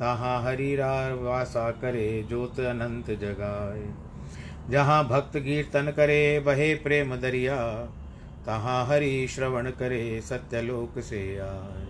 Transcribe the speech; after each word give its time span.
तहाँ 0.00 0.42
हरिरा 0.42 1.14
वासा 1.14 1.70
करे, 1.70 2.24
ज्योत 2.28 2.60
अनंत 2.60 3.10
जगाए। 3.10 3.94
जहाँ 4.70 5.08
भक्त 5.08 5.36
कीर्तन 5.36 5.92
करे, 5.96 6.40
बहे 6.40 6.74
प्रेम 6.74 7.16
दरिया। 7.16 7.74
तहाँ 8.46 8.86
हरि 8.86 9.26
श्रवण 9.30 9.70
करे, 9.70 10.20
सत्यलोक 10.20 11.00
से 11.00 11.38
आए। 11.38 11.88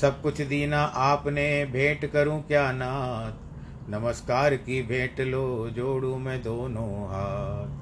सब 0.00 0.22
कुछ 0.22 0.40
दीना 0.40 0.82
आपने, 0.82 1.66
भेंट 1.66 2.12
करूँ 2.12 2.42
क्या 2.42 2.72
नाथ? 2.72 3.32
नमस्कार 3.90 4.54
की 4.54 4.82
भेंट 4.82 5.20
लो, 5.20 5.70
जोड़ू 5.70 6.18
मैं 6.18 6.42
दोनों 6.42 7.06
हाथ। 7.06 7.78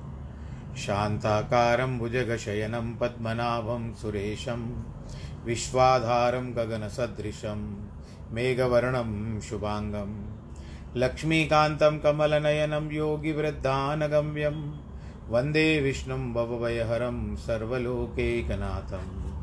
शान्ताकारं 0.76 1.98
भुजगशयनं 1.98 2.96
पद्मनाभं 2.96 3.94
सुरेशं। 3.94 4.82
विश्वाधारं 5.44 6.52
गगनसदृशं। 6.52 7.85
मेघवर्णं 8.32 9.40
शुभाङ्गं 9.40 10.36
लक्ष्मीकान्तं 10.96 11.98
कमलनयनं 11.98 12.92
योगिवृद्धानगम्यं 12.92 14.72
वंदे 15.28 15.80
विष्णुं 15.80 16.32
भवभयहरं 16.32 17.36
सर्वलोकैकनाथं 17.36 19.36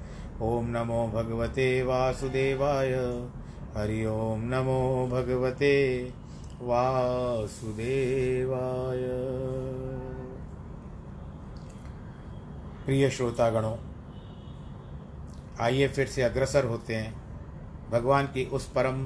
ॐ 0.41 0.67
नमो 0.67 0.99
भगवते 1.07 1.65
वासुदेवाय। 1.83 2.93
हरि 3.75 4.05
ओं 4.05 4.37
नमो 4.37 5.07
भगवते 5.07 5.73
वासुदेवाय। 6.61 7.91
प्रिय 12.85 13.09
श्रोतागणों, 13.09 13.75
आइए 15.61 15.87
फिर 15.87 16.07
से 16.07 16.23
अग्रसर 16.23 16.65
होते 16.65 16.95
हैं 16.95 17.13
भगवान 17.91 18.25
की 18.25 18.45
उस 18.45 18.69
परम 18.71 19.03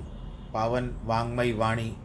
पावन 0.53 0.91
वांगमयी 1.03 1.53
वाणी, 1.53 1.95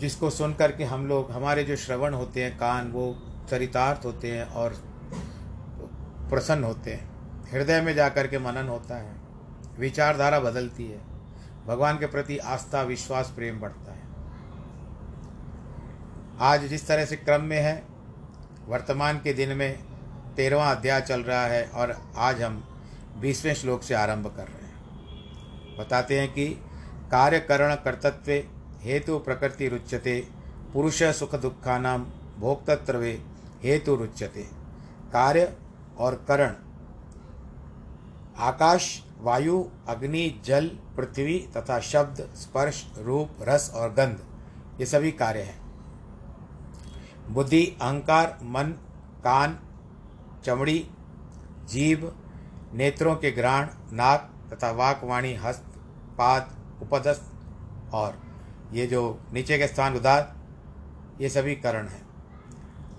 जिसको 0.00 0.30
सुन 0.30 0.54
करके 0.54 0.84
हम 0.84 1.06
लोग, 1.06 1.30
हमारे 1.30 1.64
जो 1.64 1.76
श्रवण 1.76 2.14
होते 2.14 2.44
हैं, 2.44 2.56
कान, 2.58 2.92
वो 2.92 3.16
चरितार्थ 3.50 4.06
होते 4.06 4.32
हैं 4.32 4.44
और 4.44 4.82
प्रसन्न 6.30 6.64
होते 6.64 6.90
हैं। 6.90 7.13
हृदय 7.54 7.80
में 7.80 7.94
जाकर 7.94 8.26
के 8.26 8.38
मनन 8.38 8.68
होता 8.68 8.96
है, 8.96 9.14
विचारधारा 9.78 10.40
बदलती 10.40 10.86
है, 10.86 11.00
भगवान 11.66 11.98
के 11.98 12.06
प्रति 12.06 12.38
आस्था, 12.38 12.82
विश्वास, 12.82 13.32
प्रेम 13.36 13.60
बढ़ता 13.60 13.92
है। 13.92 14.02
आज 16.40 16.64
जिस 16.64 16.86
तरह 16.88 17.04
से 17.04 17.16
क्रम 17.16 17.42
में 17.42 17.60
है, 17.60 17.82
वर्तमान 18.66 19.18
के 19.18 19.32
दिन 19.32 19.56
में 19.56 19.78
तेरहवा 20.36 20.70
अध्याय 20.70 21.00
चल 21.00 21.20
रहा 21.20 21.46
है 21.46 21.64
और 21.66 21.96
आज 22.16 22.42
हम 22.42 22.62
बीसवें 23.20 23.54
श्लोक 23.54 23.82
से 23.82 23.94
आरंभ 23.94 24.26
कर 24.36 24.46
रहे 24.46 24.66
हैं। 24.66 25.76
बताते 25.78 26.20
हैं 26.20 26.32
कि 26.32 26.48
कार्यकरण 27.10 27.74
कर्तत्व 27.74 28.32
हेतु 28.82 29.18
प्रकृति 29.18 29.68
रुच्यते, 29.68 30.28
पुरुष 30.72 31.02
सुख 31.02 31.34
दुखानाम 31.34 32.06
भोक्तत्वे 32.38 33.12
हेतु 33.62 33.94
रुच्यते। 33.94 34.42
कार्य 35.12 35.52
और 35.98 36.24
करण 36.28 36.54
आकाश, 38.36 39.04
वायु, 39.18 39.68
अग्नि, 39.88 40.40
जल, 40.44 40.66
पृथ्वी 40.68 41.48
तथा 41.56 41.80
शब्द, 41.80 42.30
स्पर्श, 42.34 42.92
रूप, 42.98 43.30
रस 43.42 43.72
और 43.74 43.92
गंध। 43.92 44.24
ये 44.80 44.86
सभी 44.86 45.12
कार्य 45.12 45.42
हैं। 45.42 45.64
बुद्धि, 47.30 47.76
अहंकार, 47.82 48.38
मन, 48.42 48.64
कान, 49.24 49.58
चमड़ी, 50.44 50.90
जीव, 51.64 52.16
नेत्रों 52.74 53.16
के 53.16 53.30
ग्राण 53.30 53.68
नाक 53.92 54.34
तथा 54.52 54.70
वाकवाणी 54.70 55.34
हस्त, 55.34 55.64
पाद, 56.18 56.56
उपदस्त 56.82 57.32
और 57.92 58.22
ये 58.72 58.86
जो 58.86 59.20
नीचे 59.32 59.58
के 59.58 59.66
स्थान 59.66 59.96
उदार, 59.96 60.36
ये 61.20 61.28
सभी 61.28 61.54
करण 61.54 61.88
हैं। 61.88 62.06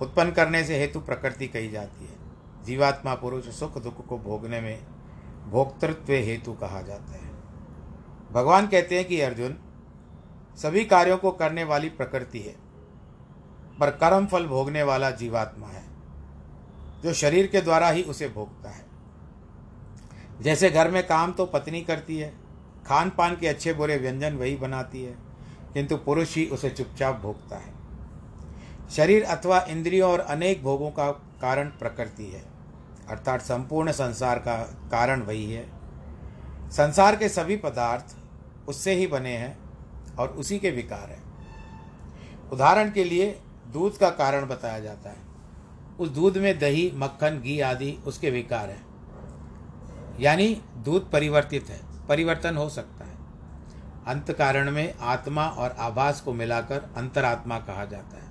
उत्पन्न 0.01 0.31
करने 0.31 0.63
से 0.63 0.79
हेतु 0.79 0.99
प्रकृति 0.99 1.47
कही 1.47 1.69
जाती 1.69 2.05
है। 2.05 2.15
जीवात्मा, 2.65 3.15
पुरुष 3.15 3.47
सुख 3.47 3.77
दुख 3.77 4.07
को 4.07 4.17
भोगने 4.17 4.61
में 4.61 4.94
भोक्तृत्व 5.45 6.13
हेतु 6.13 6.53
कहा 6.53 6.81
जाता 6.81 7.11
है। 7.13 7.33
भगवान 8.31 8.67
कहते 8.67 8.97
हैं 8.97 9.07
कि 9.07 9.19
अर्जुन, 9.21 9.57
सभी 10.57 10.83
कार्यों 10.85 11.17
को 11.17 11.31
करने 11.31 11.63
वाली 11.63 11.89
प्रकृति 11.89 12.39
है, 12.39 12.55
पर 13.79 13.89
कर्म 13.93 14.25
फल 14.25 14.45
भोगने 14.45 14.83
वाला 14.83 15.11
जीवात्मा 15.11 15.67
है, 15.67 15.83
जो 17.03 17.13
शरीर 17.13 17.47
के 17.47 17.61
द्वारा 17.61 17.89
ही 17.89 18.03
उसे 18.03 18.29
भोगता 18.29 18.69
है। 18.69 18.83
जैसे 20.41 20.69
घर 20.69 20.91
में 20.91 21.05
काम 21.07 21.31
तो 21.31 21.45
पत्नी 21.45 21.81
करती 21.81 22.17
है 22.17 22.33
खान 22.87 23.09
पान 23.09 23.35
के 23.35 23.47
अच्छे 23.47 23.73
बुरे 23.73 23.97
व्यंजन 23.97 24.35
वही 24.35 24.55
बनाती 24.55 25.03
है, 25.03 25.15
किंतु 25.73 25.97
पुरुष 25.97 26.35
ही 26.35 26.45
उसे 26.47 26.69
चुपचाप 26.69 27.19
भोगता 27.19 27.57
है। 27.57 27.73
शरीर 28.89 29.23
अथवा 29.23 29.59
इंद्रियों 29.69 30.11
और 30.11 30.19
अनेक 30.19 30.63
भोगों 30.63 30.89
का 30.91 31.09
कारण 31.41 31.69
प्रकृति 31.69 32.25
है। 32.25 32.43
अर्थात 33.09 33.41
संपूर्ण 33.41 33.91
संसार 33.91 34.39
का 34.39 34.57
कारण 34.91 35.21
वही 35.21 35.51
है। 35.51 35.69
संसार 36.71 37.15
के 37.15 37.29
सभी 37.29 37.55
पदार्थ 37.55 38.15
उससे 38.67 38.93
ही 38.93 39.07
बने 39.07 39.37
हैं 39.37 39.57
और 40.15 40.29
उसी 40.29 40.59
के 40.59 40.71
विकार 40.71 41.09
हैं। 41.09 41.23
उदाहरण 42.49 42.91
के 42.91 43.03
लिए 43.03 43.39
दूध 43.73 43.97
का 43.97 44.09
कारण 44.09 44.45
बताया 44.45 44.79
जाता 44.79 45.09
है। 45.09 45.25
उस 45.99 46.09
दूध 46.09 46.37
में 46.37 46.59
दही, 46.59 46.91
मक्खन, 46.95 47.39
घी 47.39 47.59
आदि 47.59 47.97
उसके 48.05 48.29
विकार 48.29 48.69
हैं। 48.69 48.85
यानी 50.19 50.61
दूध 50.77 51.11
परिवर्तित 51.11 51.69
है, 51.69 52.07
परिवर्तन 52.07 52.57
हो 52.57 52.69
सकता 52.69 53.05
है। 53.05 53.15
अंत 54.07 54.31
कारण 54.31 54.71
में 54.71 54.93
आत्मा 54.99 55.47
और 55.47 55.75
आभास 55.79 56.21
को 56.21 56.33
मिलाकर 56.33 56.93
अंतरात्मा 56.97 57.59
कहा 57.59 57.85
जाता 57.85 58.17
है। 58.17 58.24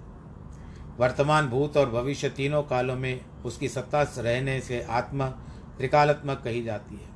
वर्तमान 0.98 1.48
भूत 1.48 1.76
और 1.76 1.90
भविष्य 1.90 2.28
तीनों 2.28 2.62
कालों 2.62 2.96
में 2.96 3.20
उसकी 3.44 3.68
सत्ता 3.68 4.02
रहने 4.02 4.60
से 4.60 4.82
आत्मा 4.82 5.28
त्रिकालात्मक 5.78 6.40
कही 6.44 6.62
जाती 6.62 6.94
है। 6.94 7.14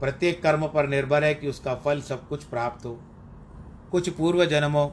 प्रत्येक 0.00 0.42
कर्म 0.42 0.66
पर 0.66 0.88
निर्भर 0.88 1.24
है 1.24 1.34
कि 1.34 1.48
उसका 1.48 1.74
फल 1.74 2.00
सब 2.00 2.28
कुछ 2.28 2.44
प्राप्त 2.44 2.86
हो। 2.86 3.02
कुछ 3.92 4.08
पूर्व 4.08 4.44
जन्मों 4.44 4.86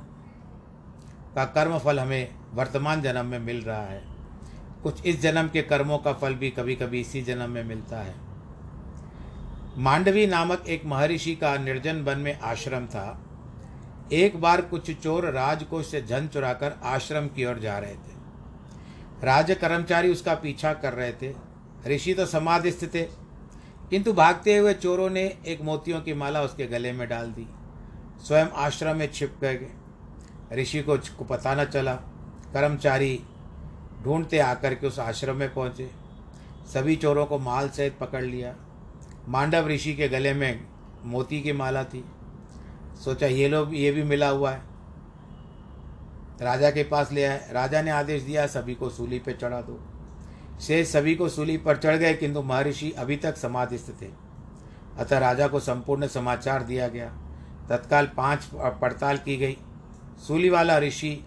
का 1.36 1.46
कर्म 1.46 1.78
फल 1.78 2.00
हमें 2.00 2.36
वर्तमान 2.54 3.02
जन्म 3.02 3.26
में 3.26 3.40
मिल 3.40 3.62
रहा 3.62 3.86
है। 3.86 4.04
कुछ 4.84 5.06
इस 5.06 5.22
जन्म 5.22 5.48
के 5.48 5.62
कर्मों 5.62 5.98
का 5.98 6.14
फल 6.14 6.34
भी 6.34 6.50
कभी 6.50 6.76
कभी 6.76 7.02
इसी 7.02 7.22
जन्म 7.22 7.50
में 7.50 7.64
मिलता 7.64 7.98
है। 7.98 8.16
मांडवी 9.78 10.28
नामक 10.28 10.64
एक 10.68 10.86
महर्षि 10.86 11.36
का 11.36 11.58
निर्जन 11.58 12.02
वन 12.02 12.18
में 12.18 12.40
आश्रम 12.40 12.86
था। 12.86 13.27
एक 14.14 14.42
बार 14.42 14.62
कुछ 14.62 14.92
चोर 14.92 15.26
राजकोष 15.26 15.88
से 15.88 16.02
धन 16.02 16.28
चुराकर 16.28 16.74
आश्रम 16.84 17.28
की 17.28 17.46
ओर 17.46 17.60
जा 17.60 17.78
रहे 17.80 17.94
थे। 17.94 18.16
राज 19.24 19.52
कर्मचारी 19.52 20.12
उसका 20.12 20.36
पीछा 20.36 20.74
कर 20.74 20.94
रहे 20.94 21.12
थे। 21.12 21.34
ऋषि 21.88 22.14
तो 22.14 22.26
समाधिस्थ 22.26 22.86
थे। 22.86 23.04
किंतु 23.90 24.14
भागते 24.14 24.58
हुए 24.58 24.74
चोरों 24.74 25.10
ने 25.10 25.38
एक 25.48 25.62
मोतियों 25.62 26.02
की 26.02 26.14
माला 26.14 26.42
उसके 26.42 26.66
गले 26.68 26.92
में 26.92 27.08
डाल 27.10 27.32
दी। 27.32 27.48
स्वयं 28.24 28.46
आश्रम 28.46 28.98
में 28.98 29.12
छिप 29.12 29.38
गए 29.42 29.68
ऋषि 30.54 30.82
को 30.82 31.24
पता 31.24 31.56
न 31.56 31.66
चला। 31.66 31.96
कर्मचारी 32.54 33.24
ढूंढते 34.04 34.40
आकर 34.40 34.76
के 34.76 34.88
उस 34.88 35.00
आश्रम 35.00 35.36
में 35.36 35.54
पहुँचे। 35.54 35.92
सभी 36.74 36.96
चोरों 36.96 37.26
को 37.26 37.40
माल 37.40 37.70
सहित 37.70 37.98
पकड़ 38.00 38.24
लिया। 38.24 38.56
मांडव 39.28 39.68
ऋषि 39.68 39.94
के 39.94 40.10
गले 40.10 40.34
में 40.34 40.68
मोती 41.04 41.42
की 41.42 41.52
माला 41.52 41.84
थी। 41.84 42.06
सोचा 43.04 43.28
ये 43.28 43.48
लोग, 43.48 43.76
ये 43.76 43.92
भी 43.92 44.04
मिला 44.04 44.30
हुआ 44.30 44.52
है। 44.52 44.62
राजा 46.42 46.72
के 46.72 46.84
पास 46.84 47.12
ले 47.12 47.24
आए। 47.24 47.50
राजा 47.52 47.82
ने 47.82 47.92
आदेश 47.92 48.24
दिया, 48.24 48.48
सभी 48.48 48.76
को 48.76 48.90
सूली 48.90 49.20
पे 49.20 49.34
चढ़ा 49.34 49.62
दो। 49.62 49.88
शेष 50.62 50.88
सभी 50.88 51.16
को 51.16 51.30
सूली 51.30 51.58
पर 51.58 51.78
चढ़ 51.78 51.96
गए, 51.96 52.14
किंतु 52.14 52.42
महर्षि 52.42 52.92
अभी 52.92 53.18
तक 53.18 53.38
समाधिस्थ 53.38 54.02
थे। 54.02 54.10
अतः 54.98 55.18
राजा 55.18 55.48
को 55.48 55.60
संपूर्ण 55.60 56.08
समाचार 56.08 56.64
दिया 56.64 56.88
गया। 56.88 57.18
तत्काल 57.70 58.12
पाँच 58.18 58.50
पड़ताल 58.56 59.18
की 59.18 59.38
गई। 59.38 59.58
सूली 60.28 60.50
वाला 60.50 60.78
ऋषि 60.78 61.26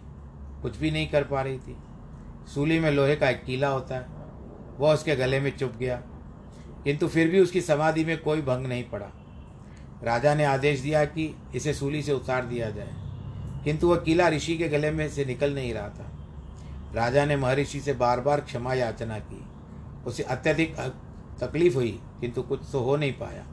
कुछ 0.63 0.77
भी 0.77 0.91
नहीं 0.91 1.09
कर 1.09 1.25
पा 1.25 1.43
रही 1.43 1.59
थी। 1.59 1.77
सूली 2.55 2.81
में 2.81 2.91
लोहे 2.91 3.17
का 3.17 3.31
एक 3.31 3.45
कीला 3.45 3.69
होता 3.69 3.95
है। 3.95 4.07
वह 4.79 4.95
उसके 4.95 5.17
गले 5.17 5.41
में 5.41 5.57
चुप 5.57 5.73
गया। 5.73 6.03
किंतु 6.85 7.09
फिर 7.09 7.29
भी 7.29 7.41
उसकी 7.41 7.61
समाधि 7.61 8.05
में 8.05 8.23
कोई 8.23 8.43
भंग 8.43 8.67
नहीं 8.67 8.85
पड़ा। 8.85 9.07
राजा 10.05 10.35
ने 10.35 10.44
आदेश 10.44 10.81
दिया 10.81 11.05
कि 11.05 11.37
इसे 11.55 11.75
सूली 11.75 12.02
से 12.02 12.12
उतार 12.12 12.44
दिया 12.44 12.70
जाए। 12.70 12.94
किंतु 13.64 13.88
वह 13.88 13.97
किला 13.97 14.29
ऋषि 14.29 14.58
के 14.58 14.69
गले 14.69 14.91
में 14.91 15.08
से 15.08 15.25
निकल 15.25 15.55
नहीं 15.55 15.75
रहा 15.75 15.88
था। 15.88 16.06
राजा 16.94 17.25
ने 17.25 17.37
महर्षि 17.37 17.81
से 17.81 17.93
बार 17.93 18.20
बार 18.20 18.41
क्षमा 18.41 18.75
याचना 18.75 19.19
की। 19.19 19.44
उसे 20.06 20.23
अत्यधिक 20.23 20.76
तकलीफ़ 21.41 21.75
हुई, 21.75 22.00
किंतु 22.20 22.43
कुछ 22.43 22.61
तो 22.73 22.81
हो 22.81 22.97
नहीं 22.97 23.12
पाया। 23.12 23.47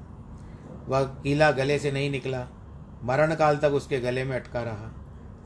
वह 0.87 1.03
किला 1.03 1.51
गले 1.51 1.79
से 1.79 1.91
नहीं 1.91 2.11
निकला। 2.11 2.47
मरण 3.03 3.35
काल 3.35 3.57
तक 3.57 3.69
उसके 3.69 3.99
गले 3.99 4.23
में 4.23 4.35
अटका 4.35 4.61
रहा। 4.61 4.95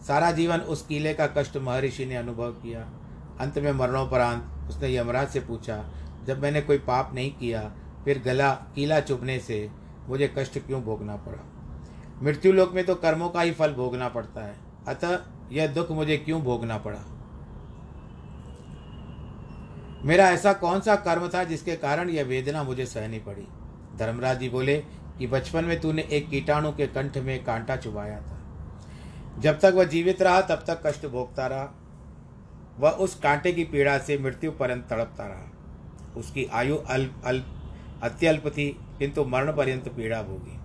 सारा 0.07 0.31
जीवन 0.31 0.57
उस 0.57 0.85
किले 0.85 1.13
का 1.13 1.27
कष्ट 1.27 1.57
महर्षि 1.57 2.05
ने 2.05 2.15
अनुभव 2.15 2.51
किया। 2.51 2.81
अंत 3.39 3.59
में 3.59 3.71
मरणोपरांत 3.71 4.69
उसने 4.69 4.95
यमराज 4.95 5.29
से 5.29 5.39
पूछा, 5.39 5.93
जब 6.25 6.41
मैंने 6.41 6.61
कोई 6.61 6.77
पाप 6.77 7.11
नहीं 7.13 7.31
किया, 7.31 7.71
फिर 8.05 8.21
गला 8.25 8.53
कीला 8.53 8.99
चुभने 8.99 9.39
से 9.39 9.69
मुझे 10.11 10.33
कष्ट 10.37 10.59
क्यों 10.59 10.81
भोगना 10.83 11.15
पड़ा? 11.15 11.43
मृत्यु 12.23 12.51
लोक 12.51 12.73
में 12.73 12.85
तो 12.85 12.95
कर्मों 12.95 13.29
का 13.29 13.41
ही 13.41 13.51
फल 13.51 13.73
भोगना 13.73 14.09
पड़ता 14.09 14.45
है। 14.45 14.55
अतः 14.87 15.19
यह 15.51 15.67
दुख 15.67 15.91
मुझे 15.91 16.17
क्यों 16.17 16.41
भोगना 16.41 16.77
पड़ा? 16.77 16.99
मेरा 20.05 20.29
ऐसा 20.29 20.53
कौन 20.53 20.81
सा 20.81 20.95
कर्म 20.95 21.27
था 21.27 21.43
जिसके 21.43 21.75
कारण 21.75 22.09
यह 22.09 22.23
वेदना 22.23 22.63
मुझे 22.63 22.85
सहनी 22.85 23.19
पड़ी? 23.19 23.47
धर्मराज 23.97 24.39
जी 24.39 24.49
बोले 24.49 24.77
कि 25.17 25.27
बचपन 25.27 25.65
में 25.65 25.79
तूने 25.81 26.01
एक 26.01 26.29
कीटाणु 26.29 26.71
के 26.71 26.87
कंठ 26.87 27.17
में 27.17 27.43
कांटा 27.43 27.75
चुबाया 27.75 28.21
था। 28.21 28.37
जब 29.39 29.59
तक 29.59 29.73
वह 29.75 29.83
जीवित 29.83 30.21
रहा, 30.21 30.41
तब 30.41 30.63
तक 30.67 30.81
कष्ट 30.85 31.05
भोगता 31.07 31.47
रहा। 31.47 31.75
वह 32.79 32.89
उस 32.89 33.15
कांटे 33.15 33.53
की 33.53 33.63
पीड़ा 33.63 33.97
से 33.97 34.17
मृत्यु 34.17 34.51
पर्यंत 34.51 34.87
तड़पता 34.89 35.27
रहा। 35.27 35.51
उसकी 36.19 36.45
आयु 36.45 36.75
अल्प 36.75 37.21
अल्प 37.25 37.45
अत्यल्प 38.03 38.47
थी 38.47 38.67
किंतु 38.99 39.23
मरण 39.25 39.51
पर्यंत 39.51 39.87
पीड़ा 39.89 40.21
भोगी। 40.21 40.57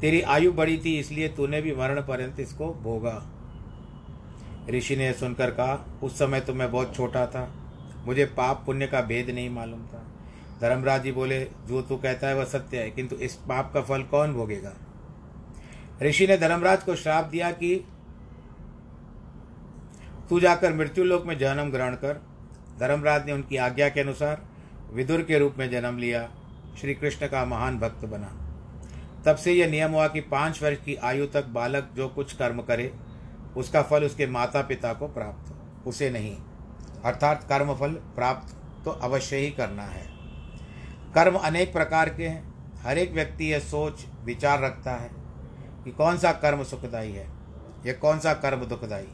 तेरी 0.00 0.20
आयु 0.20 0.52
बड़ी 0.52 0.76
थी, 0.78 0.98
इसलिए 0.98 1.28
तूने 1.28 1.60
भी 1.62 1.74
मरण 1.74 2.00
पर्यंत 2.00 2.40
इसको 2.40 2.72
भोगा। 2.74 3.22
ऋषि 4.70 4.96
ने 4.96 5.12
सुनकर 5.12 5.50
कहा, 5.50 5.84
उस 6.02 6.18
समय 6.18 6.40
तो 6.40 6.54
मैं 6.54 6.70
बहुत 6.72 6.94
छोटा 6.96 7.26
था, 7.26 7.48
मुझे 8.06 8.24
पाप 8.26 8.62
पुण्य 8.66 8.86
का 8.86 9.00
भेद 9.00 9.30
नहीं 9.30 9.50
मालूम 9.50 9.86
था। 9.86 10.04
धर्मराज 10.60 11.02
जी 11.02 11.12
बोले, 11.12 11.40
जो 11.40 11.82
तू 11.82 11.96
कहता 11.96 12.28
है 12.28 12.36
वह 12.36 12.44
सत्य 12.44 12.78
है, 12.78 12.90
किंतु 12.90 13.16
इस 13.16 13.34
पाप 13.48 13.70
का 13.74 13.82
फल 13.82 14.02
कौन 14.02 14.32
भोगेगा? 14.32 14.72
ऋषि 16.02 16.26
ने 16.26 16.36
धर्मराज 16.36 16.82
को 16.82 16.94
श्राप 16.94 17.24
दिया 17.24 17.50
कि 17.50 17.84
तू 20.30 20.40
जाकर 20.40 20.72
मृत्यु 20.72 21.04
लोक 21.04 21.26
में 21.26 21.38
जन्म 21.38 21.70
ग्रहण 21.70 21.94
कर। 21.94 22.20
धर्मराज 22.80 23.26
ने 23.26 23.32
उनकी 23.32 23.56
आज्ञा 23.56 23.88
के 23.88 24.00
अनुसार 24.00 24.42
विदुर 24.92 25.22
के 25.22 25.38
रूप 25.38 25.54
में 25.58 25.70
जन्म 25.70 25.98
लिया। 25.98 26.28
श्री 26.80 26.94
कृष्ण 26.94 27.26
का 27.26 27.44
महान 27.44 27.78
भक्त 27.78 28.04
बना। 28.04 28.28
तब 29.26 29.36
से 29.36 29.52
यह 29.52 29.70
नियम 29.70 29.92
हुआ 29.92 30.08
कि 30.08 30.20
पाँच 30.20 30.62
वर्ष 30.62 30.76
की 30.84 30.94
आयु 30.94 31.26
तक 31.26 31.46
बालक 31.46 31.90
जो 31.94 32.08
कुछ 32.08 32.32
कर्म 32.32 32.62
करे, 32.62 32.92
उसका 33.56 33.82
फल 33.82 34.04
उसके 34.04 34.26
माता 34.26 34.62
पिता 34.62 34.92
को 34.92 35.08
प्राप्त 35.08 35.50
हो। 35.50 35.90
उसे 35.90 36.10
नहीं। 36.10 36.36
अर्थात 37.04 37.44
कर्म 37.48 37.74
फल 37.74 37.92
प्राप्त 37.92 38.54
तो 38.84 38.90
अवश्य 38.90 39.36
ही 39.36 39.50
करना 39.50 39.82
है। 39.82 40.06
कर्म 41.14 41.36
अनेक 41.36 41.72
प्रकार 41.72 42.08
के 42.08 42.26
हैं। 42.26 42.76
हर 42.78 42.98
एक 42.98 43.12
व्यक्ति 43.12 43.52
यह 43.52 43.58
सोच, 43.58 44.04
विचार 44.24 44.60
रखता 44.60 44.92
है 44.92 45.10
कि 45.84 45.90
कौन 45.90 46.18
सा 46.18 46.32
कर्म 46.32 46.62
सुखदायी 46.64 47.12
है, 47.12 47.26
या 47.86 47.92
कौन 47.92 48.18
सा 48.18 48.34
कर्म 48.34 48.64
दुखदायी 48.64 49.08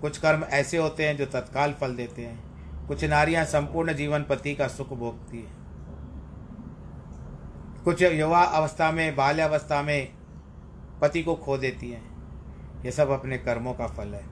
कुछ 0.00 0.18
कर्म 0.18 0.44
ऐसे 0.44 0.76
होते 0.76 1.06
हैं 1.06 1.16
जो 1.16 1.26
तत्काल 1.26 1.72
फल 1.72 1.94
देते 1.94 2.22
हैं। 2.22 2.86
कुछ 2.88 3.04
नारियाँ 3.04 3.44
संपूर्ण 3.44 3.92
जीवन 3.92 4.22
पति 4.22 4.54
का 4.54 4.68
सुख 4.68 4.88
भोगती 4.88 5.38
है। 5.38 5.61
कुछ 7.84 8.02
युवा 8.02 8.42
अवस्था 8.42 8.92
में 8.92 9.16
बाल्यावस्था 9.16 9.82
में 9.82 10.12
पति 11.00 11.22
को 11.22 11.34
खो 11.34 11.58
देती 11.58 11.90
हैं। 11.90 12.82
ये 12.84 12.92
सब 12.92 13.10
अपने 13.10 13.38
कर्मों 13.38 13.74
का 13.74 13.86
फल 13.86 14.14
है। 14.14 14.24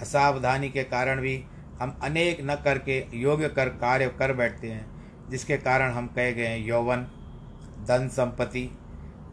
असावधानी 0.00 0.70
के 0.70 0.84
कारण 0.84 1.20
भी 1.20 1.44
हम 1.80 1.98
अनेक 2.02 2.38
न 2.40 2.54
करके 2.54 3.06
योग्य 3.14 3.48
कर, 3.48 3.68
कार्य 3.68 4.08
कर 4.08 4.32
बैठते 4.32 4.70
हैं, 4.70 4.86
जिसके 5.30 5.56
कारण 5.56 5.92
हम 5.92 6.06
कहे 6.06 6.32
गए 6.32 6.46
हैं 6.46 6.66
यौवन, 6.66 7.02
धन 7.88 8.08
संपत्ति, 8.08 8.78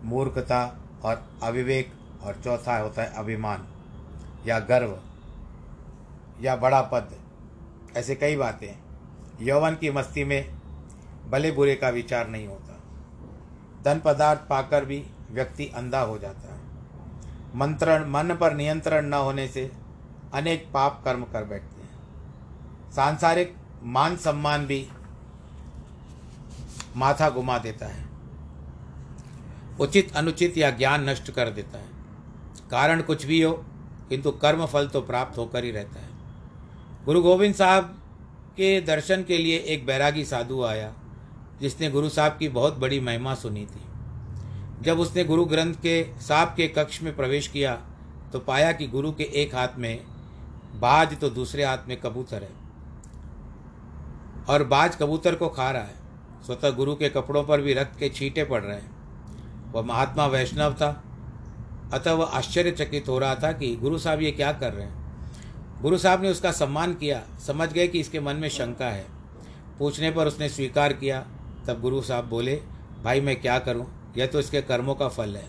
मूर्खता 0.04 0.78
और 1.04 1.40
अविवेक 1.44 1.92
और 2.24 2.42
चौथा 2.44 2.78
होता 2.78 3.02
है 3.02 3.14
अभिमान 3.14 3.68
या 4.48 4.60
गर्व 4.60 5.00
या 6.42 6.56
बड़ा 6.56 6.82
पद। 6.82 7.16
ऐसे 7.98 8.16
कई 8.16 8.36
बातें 8.36 8.78
यौवन 9.42 9.76
की 9.76 9.92
मस्ती 9.92 10.24
में 10.24 10.56
भले 11.30 11.52
बुरे 11.52 11.76
का 11.76 11.90
विचार 11.90 12.28
नहीं 12.28 12.48
होता 12.48 12.61
धन 13.84 14.02
पदार्थ 14.06 14.40
पाकर 14.50 14.86
भी 14.86 15.06
व्यक्ति 15.32 15.66
अंधा 15.66 16.00
हो 16.00 16.18
जाता 16.18 16.54
है। 16.54 16.62
मंत्रण, 17.56 18.10
मन 18.10 18.38
पर 18.42 18.54
नियंत्रण 18.54 19.06
न 19.06 19.14
होने 19.14 19.48
से 19.48 19.72
अनेक 20.34 20.68
पाप 20.74 21.02
कर्म 21.06 21.24
कर 21.24 21.44
बैठते 21.44 21.82
हैं। 21.82 22.00
सांसारिक 22.92 23.56
मान 23.84 24.18
सम्मान 24.18 24.66
भी 24.66 24.88
माथा 26.96 27.30
घुमा 27.30 27.58
देता 27.58 27.86
है। 27.86 28.06
उचित, 29.80 30.16
अनुचित 30.16 30.58
या 30.58 30.72
ज्ञान 30.72 31.10
नष्ट 31.10 31.32
कर 31.32 31.50
देता 31.50 31.78
है। 31.78 31.88
कारण 32.72 33.02
कुछ 33.02 33.26
भी 33.26 33.42
हो, 33.42 33.66
किंतु 34.10 34.32
कर्म 34.32 34.66
फल 34.66 34.88
तो 34.88 35.02
प्राप्त 35.02 35.38
होकर 35.38 35.64
ही 35.64 35.72
रहता 35.72 36.00
है। 36.00 36.10
गुरु 37.06 37.22
गोविंद 37.22 37.56
साहब 37.56 37.84
के 38.52 38.82
दर्शन 38.82 39.24
के 39.24 39.38
लिए 39.38 39.58
एक 39.58 39.86
बैरागी 39.86 40.26
साधु 40.26 40.64
आया। 40.64 40.94
जिसने 41.62 41.90
गुरु 41.92 42.10
साहब 42.10 42.38
की 42.38 42.50
बहुत 42.50 42.78
बड़ी 42.78 43.00
महिमा 43.00 43.34
सुनी 43.36 43.66
थी। 43.66 43.82
जब 44.82 45.00
उसने 45.00 45.24
गुरु 45.24 45.46
ग्रंथ 45.46 45.74
के 45.76 46.04
साहब 46.22 46.54
के 46.58 46.68
कक्ष 46.68 47.02
में 47.02 47.16
प्रवेश 47.16 47.48
किया 47.48 47.74
तो 48.34 48.40
पाया 48.40 48.72
कि 48.72 48.88
गुरु 48.88 49.12
के 49.12 49.24
एक 49.24 49.56
हाथ 49.56 49.78
में 49.78 50.00
बाज 50.76 51.20
तो 51.20 51.30
दूसरे 51.30 51.64
हाथ 51.66 51.88
में 51.88 52.00
कबूतर 52.02 52.44
है 52.44 52.50
और 54.50 54.64
बाज 54.64 54.96
कबूतर 54.96 55.36
को 55.36 55.48
खा 55.50 55.70
रहा 55.72 55.82
है। 55.82 56.00
स्वतः 56.46 56.70
गुरु 56.70 56.96
के 56.96 57.10
कपड़ों 57.10 57.44
पर 57.44 57.62
भी 57.62 57.74
रक्त 57.74 58.00
के 58.00 58.10
छींटे 58.10 58.44
पड़ 58.44 58.62
रहे 58.64 58.78
हैं। 58.78 59.72
वह 59.72 59.82
महात्मा 59.82 60.26
वैष्णव 60.28 60.74
था। 60.74 61.04
अतः 61.94 62.14
वह 62.14 62.26
आश्चर्यचकित 62.26 63.08
हो 63.08 63.18
रहा 63.20 63.36
था 63.36 63.52
कि 63.52 63.76
गुरु 63.76 63.98
साहब 63.98 64.22
ये 64.22 64.32
क्या 64.32 64.52
कर 64.54 64.74
रहे 64.74 64.86
हैं। 64.86 65.82
गुरु 65.82 65.98
साहब 65.98 66.22
ने 66.22 66.30
उसका 66.30 66.52
सम्मान 66.52 66.94
किया। 66.94 67.22
समझ 67.48 67.72
गए 67.74 67.88
कि 67.88 68.00
इसके 68.00 68.20
मन 68.20 68.36
में 68.36 68.50
शंका 68.50 68.86
है। 68.86 69.06
पूछने 69.80 70.12
पर 70.12 70.28
उसने 70.28 70.50
स्वीकार 70.50 70.94
किया। 70.94 71.26
तब 71.68 71.82
गुरु 71.82 72.02
साहब 72.02 72.26
बोले, 72.26 72.56
भाई, 73.04 73.22
मैं 73.22 73.36
क्या 73.42 73.58
करूँ? 73.60 73.86
यह 74.18 74.28
तो 74.28 74.40
इसके 74.40 74.62
कर्मों 74.62 74.96
का 74.96 75.08
फल 75.08 75.36
है। 75.36 75.46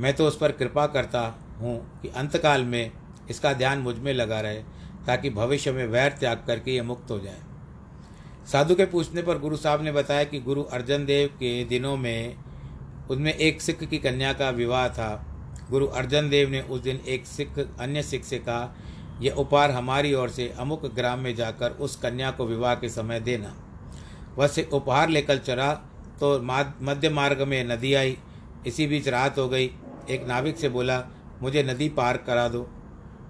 मैं 0.00 0.12
तो 0.14 0.26
उस 0.26 0.36
पर 0.36 0.52
कृपा 0.52 0.86
करता 0.86 1.20
हूँ 1.60 2.00
कि 2.02 2.08
अंतकाल 2.08 2.64
में 2.64 2.92
इसका 3.30 3.52
ध्यान 3.52 3.78
मुझमें 3.78 4.12
लगा 4.14 4.40
रहे, 4.40 4.62
ताकि 5.06 5.30
भविष्य 5.30 5.72
में 5.72 5.86
वैर 5.86 6.12
त्याग 6.12 6.44
करके 6.46 6.74
ये 6.74 6.82
मुक्त 6.82 7.10
हो 7.10 7.18
जाए। 7.20 7.38
साधु 8.52 8.74
के 8.74 8.84
पूछने 8.84 9.22
पर 9.22 9.38
गुरु 9.38 9.56
साहब 9.56 9.82
ने 9.82 9.92
बताया 9.92 10.24
कि 10.24 10.40
गुरु 10.40 10.62
अर्जन 10.62 11.04
देव 11.06 11.28
के 11.28 11.64
दिनों 11.64 11.96
में 11.96 12.36
उनमें 13.10 13.32
एक 13.32 13.60
सिख 13.60 13.84
की 13.84 13.98
कन्या 13.98 14.32
का 14.32 14.50
विवाह 14.50 14.88
था। 14.88 15.26
गुरु 15.70 15.86
अर्जन 15.86 16.28
देव 16.28 16.48
ने 16.50 16.60
उस 16.60 16.80
दिन 16.80 17.00
एक 17.08 17.26
सिख, 17.26 17.58
अन्य 17.58 18.02
सिख 18.02 18.24
से 18.24 18.38
कहा 18.38 18.74
यह 19.22 19.34
उपहार 19.34 19.70
हमारी 19.70 20.14
ओर 20.14 20.28
से 20.28 20.48
अमुक 20.58 20.86
ग्राम 20.94 21.18
में 21.18 21.34
जाकर 21.34 21.70
उस 21.70 21.96
कन्या 21.96 22.30
को 22.30 22.46
विवाह 22.46 22.74
के 22.74 22.88
समय 22.88 23.20
देना। 23.20 23.54
वह 24.38 24.48
उपहार 24.72 25.08
लेकर 25.08 25.38
चला 25.38 25.74
तो 26.20 26.38
मध्य 26.82 27.08
मार्ग 27.08 27.42
में 27.42 27.64
नदी 27.64 27.94
आई। 27.94 28.16
इसी 28.66 28.86
बीच 28.86 29.08
रात 29.08 29.38
हो 29.38 29.48
गई। 29.48 29.70
एक 30.10 30.24
नाविक 30.28 30.56
से 30.58 30.68
बोला, 30.68 31.04
मुझे 31.42 31.62
नदी 31.62 31.88
पार 31.88 32.16
करा 32.16 32.48
दो। 32.48 32.62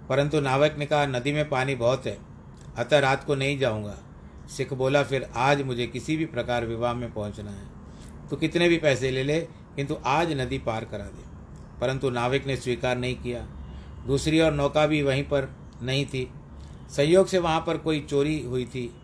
परंतु 0.09 0.41
नाविक 0.41 0.77
ने 0.79 0.87
कहा, 0.87 1.07
नदी 1.07 1.33
में 1.33 1.49
पानी 1.49 1.75
बहुत 1.75 2.07
है, 2.07 2.19
अतः 2.77 2.99
रात 2.99 3.25
को 3.25 3.35
नहीं 3.35 3.59
जाऊँगा। 3.59 3.99
सिख 4.57 4.73
बोला, 4.73 5.03
फिर 5.03 5.29
आज 5.37 5.63
मुझे 5.63 5.87
किसी 5.87 6.17
भी 6.17 6.27
प्रकार 6.27 6.67
विवाह 6.67 6.95
में 6.95 7.13
पहुँचना 7.13 7.51
है। 7.51 7.67
तो 8.31 8.37
कितने 8.37 8.69
भी 8.69 8.79
पैसे 8.79 9.11
ले 9.11 9.23
ले, 9.23 9.41
किंतु 9.77 9.97
आज 10.07 10.33
नदी 10.33 10.59
पार 10.59 10.85
करा 10.85 11.05
दे। 11.05 11.25
परंतु 11.81 12.11
नाविक 12.11 12.47
ने 12.47 12.57
स्वीकार 12.57 12.99
नहीं 12.99 13.15
किया। 13.15 13.47
दूसरी 14.07 14.41
ओर 14.41 14.53
नौका 14.53 14.87
भी 14.87 15.03
वहीं 15.03 15.23
पर 15.23 15.49
नहीं 15.83 16.07
थी। 16.07 16.31
संयोग 16.91 17.27
से 17.27 17.39
वहाँ 17.39 17.61
पर 17.61 17.77
कोई 17.77 18.01
चोरी 18.01 18.43
हुई 18.43 18.65
थी। 18.65 18.95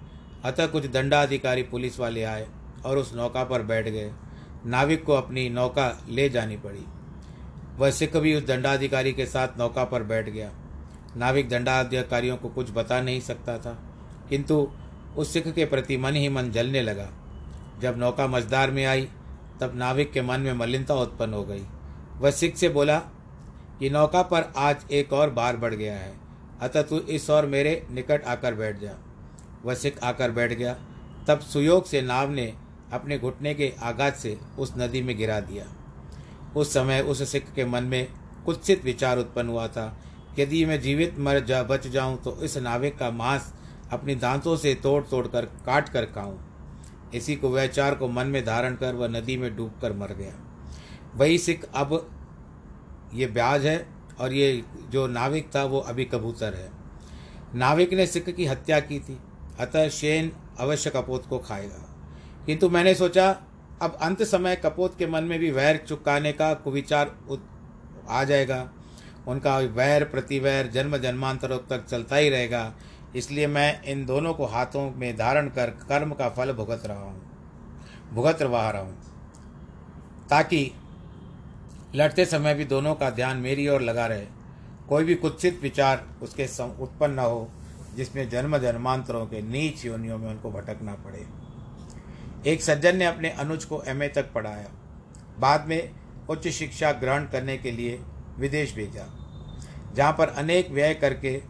अतः 0.44 0.66
कुछ 0.66 0.86
दंडाधिकारी 0.86 1.62
पुलिस 1.62 1.98
वाले 2.00 2.22
आए 2.22 2.46
और 2.86 2.98
उस 2.98 3.14
नौका 3.14 3.44
पर 3.44 3.62
बैठ 3.62 3.88
गए। 3.88 4.10
नाविक 4.66 5.04
को 5.04 5.12
अपनी 5.12 5.48
नौका 5.48 5.92
ले 6.08 6.28
जानी 6.28 6.56
पड़ी। 6.56 6.84
वह 7.78 7.90
सिख 7.90 8.16
भी 8.16 8.34
उस 8.34 8.46
दंडाधिकारी 8.46 9.12
के 9.12 9.26
साथ 9.26 9.58
नौका 9.58 9.84
पर 9.84 10.02
बैठ 10.02 10.28
गया। 10.28 10.50
नाविक 11.16 11.48
दंडाधिकारियों 11.48 12.36
को 12.36 12.48
कुछ 12.48 12.70
बता 12.70 13.00
नहीं 13.00 13.20
सकता 13.20 13.58
था, 13.58 13.72
किंतु 14.28 14.68
उस 15.16 15.32
सिख 15.32 15.48
के 15.48 15.64
प्रति 15.64 15.96
मन 15.96 16.14
ही 16.14 16.28
मन 16.28 16.50
जलने 16.50 16.82
लगा। 16.82 17.08
जब 17.80 17.98
नौका 17.98 18.26
मझदार 18.26 18.70
में 18.70 18.84
आई, 18.84 19.08
तब 19.60 19.72
नाविक 19.74 20.12
के 20.12 20.22
मन 20.22 20.40
में 20.40 20.52
मलिनता 20.52 20.94
उत्पन्न 20.94 21.34
हो 21.34 21.44
गई। 21.44 21.64
वह 22.18 22.30
सिख 22.30 22.56
से 22.56 22.68
बोला 22.68 22.98
कि 23.78 23.90
नौका 23.90 24.22
पर 24.22 24.52
आज 24.56 24.84
एक 24.90 25.12
और 25.12 25.30
बार 25.30 25.56
बढ़ 25.56 25.74
गया 25.74 25.94
है। 25.94 26.12
अतः 26.60 26.82
तू 26.82 26.98
इस 26.98 27.30
और 27.30 27.46
मेरे 27.46 27.86
निकट 27.90 28.24
आकर 28.24 28.54
बैठ 28.54 28.78
जा। 28.78 28.94
वह 29.64 29.74
सिख 29.74 29.98
आकर 30.02 30.30
बैठ 30.30 30.52
गया। 30.52 30.76
तब 31.28 31.40
सुयोग 31.42 31.86
से 31.86 32.02
नाव 32.02 32.30
ने 32.30 32.52
अपने 32.92 33.18
घुटने 33.18 33.54
के 33.54 33.72
आघात 33.82 34.16
से 34.16 34.38
उस 34.58 34.72
नदी 34.78 35.02
में 35.02 35.16
गिरा 35.16 35.40
दिया। 35.40 35.64
उस 36.56 36.72
समय 36.74 37.00
उस 37.00 37.30
सिख 37.30 37.52
के 37.54 37.64
मन 37.64 37.84
में 37.84 38.08
कुत्सित 38.46 38.84
विचार 38.84 39.18
उत्पन्न 39.18 39.48
हुआ 39.48 39.66
था 39.68 39.96
यदि 40.38 40.64
मैं 40.64 40.80
जीवित 40.80 41.18
मर 41.18 41.40
जा, 41.40 41.62
बच 41.62 41.86
जाऊँ 41.86 42.16
तो 42.22 42.36
इस 42.42 42.56
नाविक 42.58 42.98
का 42.98 43.10
मांस 43.10 43.52
अपनी 43.92 44.14
दांतों 44.14 44.56
से 44.56 44.74
तोड़ 44.74 45.02
तोड़ 45.04 45.26
कर 45.26 45.44
काट 45.66 45.88
कर 45.88 46.04
खाऊं। 46.04 46.38
इसी 47.14 47.36
को 47.36 47.48
वैचार 47.48 47.94
को 47.94 48.08
मन 48.08 48.26
में 48.26 48.44
धारण 48.44 48.74
कर 48.74 48.94
वह 48.94 49.08
नदी 49.08 49.36
में 49.36 49.54
डूब 49.56 49.78
कर 49.82 49.92
मर 49.92 50.12
गया। 50.12 50.32
वही 51.16 51.38
सिख 51.38 51.64
अब 51.74 52.10
ये 53.14 53.26
ब्याज 53.26 53.66
है 53.66 53.86
और 54.20 54.32
ये 54.32 54.62
जो 54.90 55.06
नाविक 55.06 55.54
था 55.54 55.64
वो 55.64 55.78
अभी 55.80 56.04
कबूतर 56.04 56.54
है। 56.54 56.70
नाविक 57.54 57.92
ने 57.92 58.06
सिख 58.06 58.30
की 58.30 58.46
हत्या 58.46 58.80
की 58.80 58.98
थी। 59.00 59.18
अतः 59.60 59.88
शेन 59.88 60.32
अवश्य 60.58 60.90
कपोत 60.90 61.26
को 61.26 61.38
खाएगा। 61.38 61.96
किंतु 62.46 62.68
मैंने 62.68 62.94
सोचा, 62.94 63.42
अब 63.82 63.98
अंत 64.00 64.22
समय 64.22 64.56
कपोत 64.56 64.98
के 64.98 65.06
मन 65.06 65.24
में 65.24 65.38
भी 65.38 65.50
वैर 65.50 65.76
चुकाने 65.76 66.32
का 66.32 66.54
कुविचार 66.54 67.16
आ 68.08 68.24
जाएगा। 68.24 68.72
उनका 69.28 69.58
वैर 69.58 70.04
प्रतिवैर 70.04 70.66
जन्म 70.66 70.96
जन्मांतरों 70.96 71.58
तक 71.58 71.86
चलता 71.86 72.16
ही 72.16 72.28
रहेगा। 72.28 72.74
इसलिए 73.16 73.46
मैं 73.46 73.82
इन 73.82 74.06
दोनों 74.06 74.34
को 74.34 74.46
हाथों 74.46 74.90
में 74.90 75.16
धारण 75.16 75.48
कर 75.48 75.70
कर्म 75.70 76.12
का 76.12 76.28
फल 76.28 76.52
भुगत 76.52 76.82
रहा 76.86 77.00
हूँ। 77.00 77.30
भुगत 78.14 78.42
रहा 78.42 78.70
रहा 78.70 78.82
हूँ। 78.82 78.98
ताकि 80.30 80.72
लड़ते 81.94 82.24
समय 82.24 82.54
भी 82.54 82.64
दोनों 82.64 82.94
का 82.94 83.10
ध्यान 83.10 83.36
मेरी 83.36 83.68
ओर 83.68 83.80
लगा 83.80 84.06
रहे। 84.06 84.26
कोई 84.88 85.04
भी 85.04 85.14
कुत्सित 85.14 85.60
विचार 85.62 86.06
उसके 86.22 86.62
उत्पन्न 86.82 87.12
न 87.12 87.18
हो। 87.18 87.50
जिसमें 87.96 88.28
जन्म 88.28 88.58
जन्मांतरों 88.58 89.26
के 89.26 89.42
नीच 89.42 89.84
योनियों 89.84 90.18
में 90.18 90.28
उनको 90.30 90.50
भटकना 90.50 90.94
पड़े। 90.94 91.26
एक 92.46 92.62
सज्जन 92.62 92.96
ने 92.96 93.04
अपने 93.04 93.30
अनुज 93.30 93.64
को 93.64 93.82
एमए 93.82 94.08
तक 94.08 94.32
पढ़ाया। 94.32 94.68
बाद 95.38 95.66
में 95.68 95.90
उच्च 96.30 96.48
शिक्षा 96.48 96.92
ग्रहण 96.92 97.24
करने 97.24 97.56
के 97.58 97.70
लिए 97.70 98.00
विदेश 98.38 98.74
भेजा, 98.74 99.06
जहाँ 99.94 100.12
पर 100.12 100.28
अनेक 100.28 100.70
व्यय 100.70 100.94
करके 100.94 101.42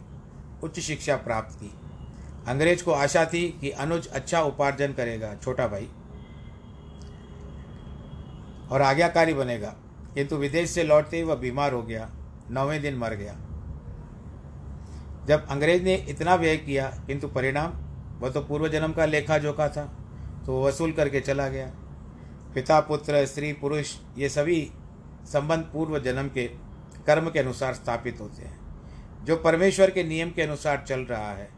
उच्च 0.63 0.79
शिक्षा 0.79 1.15
प्राप्त 1.17 1.55
की। 1.55 1.71
अंग्रेज़ 2.47 2.83
को 2.83 2.91
आशा 2.91 3.25
थी 3.25 3.47
कि 3.61 3.69
अनुज 3.69 4.07
अच्छा 4.07 4.41
उपार्जन 4.41 4.93
करेगा, 4.93 5.35
छोटा 5.35 5.67
भाई, 5.67 5.89
और 8.71 8.81
आज्ञाकारी 8.81 9.33
बनेगा। 9.33 9.75
किंतु 10.15 10.35
विदेश 10.35 10.69
से 10.69 10.83
लौटते 10.83 11.17
ही 11.17 11.23
वह 11.23 11.35
बीमार 11.35 11.73
हो 11.73 11.81
गया, 11.83 12.09
नौवें 12.51 12.81
दिन 12.81 12.95
मर 12.95 13.13
गया। 13.13 13.35
जब 15.27 15.47
अंग्रेज़ 15.47 15.83
ने 15.83 15.95
इतना 16.09 16.35
व्यय 16.35 16.57
किया, 16.57 16.87
किंतु 17.07 17.27
परिणाम, 17.27 17.71
वह 18.19 18.29
तो 18.29 18.41
पूर्व 18.41 18.67
जन्म 18.67 18.93
का 18.93 19.05
लेखा 19.05 19.37
जोखा 19.37 19.67
था 19.69 19.83
तो 20.45 20.63
वसूल 20.63 20.91
करके 20.91 21.19
चला 21.19 21.47
गया। 21.47 21.67
पिता, 22.55 22.79
पुत्र, 22.79 23.25
स्त्री, 23.25 23.53
पुरुष, 23.53 23.95
ये 24.17 24.29
सभी 24.29 24.71
संबंध 25.25 25.63
पूर्व 25.63 25.99
जन्म 25.99 26.27
के 26.27 26.45
कर्म 27.07 27.29
के 27.29 27.39
अनुसार 27.39 27.73
स्थापित 27.73 28.19
होते 28.21 28.41
हैं। 28.41 28.59
जो 29.25 29.35
परमेश्वर 29.35 29.89
के 29.89 30.03
नियम 30.03 30.31
के 30.31 30.41
अनुसार 30.41 30.83
चल 30.87 30.99
रहा 30.99 31.31
है, 31.31 31.49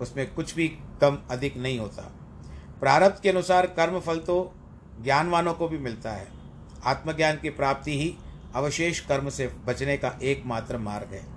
उसमें 0.00 0.34
कुछ 0.34 0.54
भी 0.54 0.68
कम 1.00 1.18
अधिक 1.30 1.56
नहीं 1.56 1.78
होता। 1.78 2.02
प्रारब्ध 2.80 3.20
के 3.20 3.30
अनुसार 3.30 3.66
कर्म 3.66 4.00
फल 4.00 4.18
तो 4.18 4.54
ज्ञानवानों 5.04 5.54
को 5.54 5.68
भी 5.68 5.78
मिलता 5.78 6.10
है। 6.10 6.26
आत्मज्ञान 6.84 7.36
की 7.36 7.50
प्राप्ति 7.50 7.98
ही 7.98 8.14
अवशेष 8.54 9.00
कर्म 9.00 9.28
से 9.28 9.46
बचने 9.66 9.96
का 9.96 10.18
एकमात्र 10.22 10.78
मार्ग 10.78 11.14
है। 11.14 11.35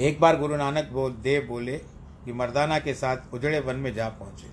एक 0.00 0.20
बार 0.20 0.36
गुरु 0.36 0.56
नानक 0.56 0.88
बोल 0.92 1.12
देव 1.12 1.46
बोले 1.48 1.78
कि 2.24 2.32
मर्दाना 2.32 2.78
के 2.78 2.94
साथ 2.94 3.16
उजड़े 3.34 3.60
वन 3.60 3.76
में 3.76 3.94
जा 3.94 4.08
पहुँचे। 4.08 4.48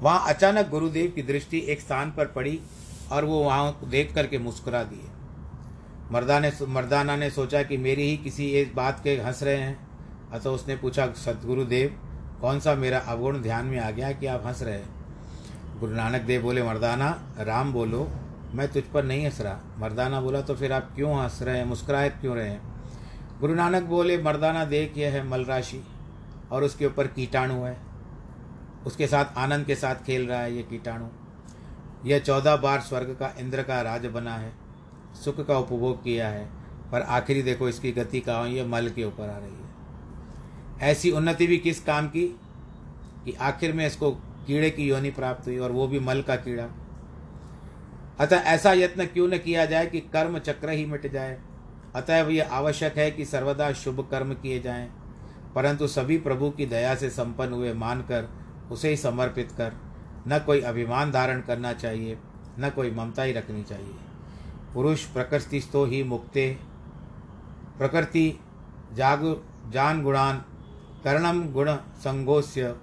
वहाँ 0.00 0.28
अचानक 0.28 0.68
गुरुदेव 0.68 1.12
की 1.14 1.22
दृष्टि 1.22 1.58
एक 1.58 1.80
स्थान 1.80 2.10
पर 2.10 2.26
पड़ी 2.26 2.60
और 3.12 3.24
वो 3.24 3.42
वहाँ 3.44 3.80
देख 3.84 4.14
करके 4.14 4.38
मुस्कुरा 4.38 4.82
दिए। 4.82 5.08
मर्दा 6.12 6.40
ने 6.40 6.52
मर्दाना 6.68 7.16
ने 7.16 7.30
सोचा 7.30 7.62
कि 7.62 7.76
मेरी 7.76 8.02
ही 8.02 8.16
किसी 8.16 8.50
एक 8.50 8.74
बात 8.74 9.00
के 9.04 9.16
हंस 9.16 9.42
रहे 9.42 9.56
हैं। 9.56 9.88
अतः 10.32 10.50
उसने 10.50 10.76
पूछा 10.76 11.06
सदगुरुदेव 11.06 12.00
कौन 12.40 12.60
सा 12.60 12.74
मेरा 12.74 12.98
अवगुण 12.98 13.42
ध्यान 13.42 13.66
में 13.66 13.78
आ 13.78 13.90
गया 13.90 14.12
कि 14.12 14.26
आप 14.26 14.46
हंस 14.46 14.62
रहे 14.62 14.74
हैं? 14.74 14.88
गुरु 15.80 15.92
नानक 15.92 16.20
देव 16.20 16.42
बोले, 16.42 16.62
मर्दाना, 16.62 17.34
राम 17.38 17.72
बोलो, 17.72 18.10
मैं 18.54 18.68
तुझ 18.68 18.82
पर 18.82 19.04
नहीं 19.04 19.24
हंस 19.24 19.40
रहा। 19.40 19.60
मर्दाना 19.78 20.20
बोला 20.20 20.40
तो 20.40 20.54
फिर 20.54 20.72
आप 20.72 20.92
क्यों 20.94 21.22
हंस 21.22 21.38
रहे 21.42 21.58
हैं? 21.58 21.64
मुस्कुराए 21.64 22.10
क्यों 22.10 22.36
रहे 22.36 22.48
हैं? 22.48 22.75
गुरु 23.40 23.54
नानक 23.54 23.82
बोले, 23.82 24.22
मर्दाना 24.22 24.64
देख, 24.64 24.98
यह 24.98 25.12
है 25.12 25.28
मल 25.28 25.44
राशि, 25.44 25.84
और 26.52 26.64
उसके 26.64 26.86
ऊपर 26.86 27.06
कीटाणु 27.06 27.54
है। 27.54 27.78
उसके 28.86 29.06
साथ 29.06 29.24
आनंद 29.38 29.66
के 29.66 29.74
साथ 29.74 29.94
खेल 29.94 30.26
रहा 30.26 30.40
है, 30.40 30.56
ये 30.56 30.62
कीटाणु। 30.62 31.06
यह 32.06 32.18
चौदह 32.18 32.56
बार 32.56 32.80
स्वर्ग 32.80 33.06
का, 33.06 33.34
इंद्र 33.38 33.62
का 33.62 33.82
राज 33.82 34.06
बना 34.06 34.34
है, 34.34 34.52
सुख 35.24 35.46
का 35.46 35.58
उपभोग 35.58 36.04
किया 36.04 36.28
है, 36.28 36.48
पर 36.92 37.00
आखिरी 37.00 37.42
देखो 37.42 37.68
इसकी 37.68 37.92
गति 37.92 38.20
कहाँ 38.20 38.48
ये 38.48 38.64
मल 38.64 38.88
के 38.88 39.04
ऊपर 39.04 39.30
आ 39.30 39.38
रही 39.38 39.54
है। 39.54 39.66
ऐसी 40.80 41.10
उन्नति 41.10 41.46
भी 41.46 41.58
किस 41.58 41.80
काम 41.80 42.08
की? 42.08 42.40
कि 43.24 43.32
आखिर 43.32 43.72
में 43.72 43.86
इसको 43.86 44.10
कीड़े 44.46 44.70
की 44.70 44.88
योनि 44.88 45.10
प्राप्त 45.10 45.46
हुई, 45.46 45.58
और 45.58 45.72
वो 45.72 45.88
भी 45.88 45.98
मल 45.98 46.22
का 46.22 46.36
कीड़ा। 46.36 46.66
अतः 48.20 48.36
ऐसा 48.36 48.72
यत्न 48.72 49.04
क्यों 49.06 49.28
न 49.28 49.38
किया 49.38 49.66
जाए 49.66 49.86
कि 49.86 50.00
कर्म 50.00 50.38
चक्र 50.38 50.70
ही 50.70 50.86
मिट 50.86 51.12
जाए 51.12 51.40
अतः 51.96 52.28
यह 52.28 52.52
आवश्यक 52.52 52.98
है 52.98 53.10
कि 53.10 53.24
सर्वदा 53.24 53.72
शुभ 53.72 54.00
कर्म 54.10 54.32
किए 54.34 54.60
जाएँ, 54.60 54.88
परंतु 55.54 55.86
सभी 55.86 56.18
प्रभु 56.18 56.50
की 56.50 56.66
दया 56.66 56.94
से 56.94 57.10
संपन्न 57.10 57.52
हुए 57.52 57.72
मानकर 57.74 58.28
उसे 58.72 58.90
ही 58.90 58.96
समर्पित 58.96 59.52
कर, 59.52 59.72
न 60.28 60.38
कोई 60.38 60.60
अभिमान 60.60 61.10
धारण 61.12 61.40
करना 61.40 61.72
चाहिए, 61.72 62.18
न 62.58 62.70
कोई 62.70 62.90
ममता 62.90 63.22
ही 63.22 63.32
रखनी 63.32 63.62
चाहिए। 63.62 63.94
पुरुष 64.74 65.04
प्रकृतिस्थो 65.04 65.84
ही 65.84 66.02
मुक्ते, 66.04 66.48
प्रकृति 67.78 68.40
जाग, 68.92 69.22
जान 69.70 70.02
गुणान, 70.02 70.42
कर्णम 71.04 71.42
गुण 71.52 71.72
संगोस्य 71.96 72.74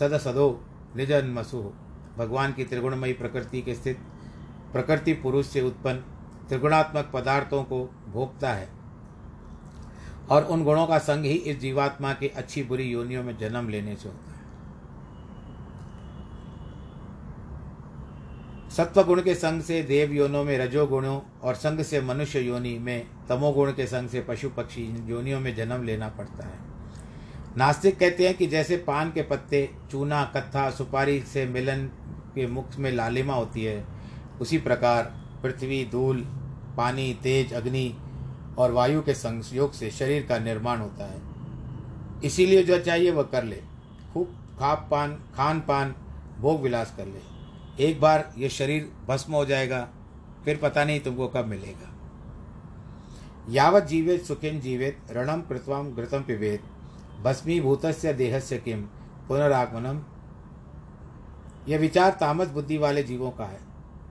सद 0.00 0.16
सदो 0.18 0.48
निजन्मसु। 0.96 1.62
भगवान 2.18 2.52
की 2.52 2.64
त्रिगुणमयी 2.64 3.12
प्रकृति 3.12 3.62
के 3.62 3.74
स्थित 3.74 3.98
प्रकृति 4.72 5.12
पुरुष 5.12 5.46
से 5.46 5.60
उत्पन्न 5.60 6.02
त्रिगुणात्मक 6.48 7.10
पदार्थों 7.14 7.64
को 7.64 7.90
भोगता 8.12 8.52
है। 8.52 8.68
और 10.30 10.44
उन 10.44 10.64
गुणों 10.64 10.86
का 10.86 10.98
संग 10.98 11.24
ही 11.24 11.34
इस 11.34 11.60
जीवात्मा 11.60 12.12
के 12.12 12.28
अच्छी 12.28 12.62
बुरी 12.62 12.84
योनियों 12.84 13.22
में 13.22 13.38
जन्म 13.38 13.68
लेने 13.68 13.96
से 13.96 14.08
होता 14.08 14.30
है। 14.30 14.36
सत्वगुण 18.70 19.22
के 19.22 19.34
संग 19.34 19.62
से 19.62 19.82
देव 19.82 20.12
योनों 20.12 20.44
में 20.44 20.58
रजोगुणों 20.58 21.20
और 21.42 21.54
संग 21.54 21.80
से 21.80 22.00
मनुष्य 22.00 22.40
योनि 22.40 22.78
में 22.78 23.06
तमोगुण 23.28 23.72
के 23.72 23.86
संग 23.86 24.08
से 24.08 24.20
पशु 24.20 24.50
पक्षी 24.50 25.04
योनियों 25.06 25.40
में 25.40 25.56
जन्म 25.56 25.82
लेना 25.82 26.08
पड़ता 26.08 26.46
है। 26.46 26.58
नास्तिक 27.56 27.98
कहते 27.98 28.28
हैं 28.28 28.36
कि 28.36 28.46
जैसे 28.46 28.76
पान 28.76 29.12
के 29.12 29.22
पत्ते 29.22 29.70
चूना, 29.90 30.24
कत्था, 30.24 30.70
सुपारी 30.70 31.20
से 31.20 31.46
मिलन 31.46 31.86
के 32.34 32.46
मुख 32.46 32.76
में 32.78 32.92
लालिमा 32.92 33.34
होती 33.34 33.64
है, 33.64 33.84
उसी 34.40 34.58
प्रकार 34.58 35.25
पृथ्वी, 35.46 35.84
धूल, 35.84 36.20
पानी, 36.76 37.12
तेज, 37.22 37.52
अग्नि 37.52 37.94
और 38.58 38.72
वायु 38.72 39.02
के 39.02 39.14
संयोग 39.14 39.72
से 39.72 39.90
शरीर 39.90 40.26
का 40.26 40.38
निर्माण 40.38 40.78
होता 40.78 41.04
है। 41.04 41.20
इसीलिए 42.24 42.62
जो 42.62 42.78
चाहिए 42.78 43.10
वह 43.10 43.22
कर 43.22 43.44
ले। 43.44 43.62
खूब 44.12 44.26
खाप 44.58 44.88
पान, 44.90 45.14
खान 45.34 45.60
पान, 45.60 45.94
भोग 46.40 46.60
विलास 46.60 46.94
कर 46.96 47.06
ले। 47.06 47.20
एक 47.84 48.00
बार 48.00 48.32
ये 48.38 48.48
शरीर 48.48 48.90
भस्म 49.08 49.32
हो 49.32 49.44
जाएगा, 49.44 49.88
फिर 50.44 50.56
पता 50.56 50.84
नहीं 50.84 51.00
तुमको 51.00 51.28
कब 51.28 51.46
मिलेगा। 51.46 51.92
यावत 53.48 53.84
जीवित 53.84 54.24
सुखिन 54.24 54.60
जीवित 54.60 54.98
रणम 55.10 55.40
कृतवाम 55.40 55.92
घृतम 55.92 56.22
पिवेद 56.22 56.60
भस्मीभूत 57.22 57.86
देहस्य 57.86 58.58
किम 58.58 58.82
पुनरागमनम 59.28 60.02
यह 61.68 61.78
विचार 61.78 62.10
तामस 62.10 62.48
बुद्धि 62.48 62.78
वाले 62.78 63.02
जीवों 63.02 63.30
का 63.30 63.44
है। 63.44 63.60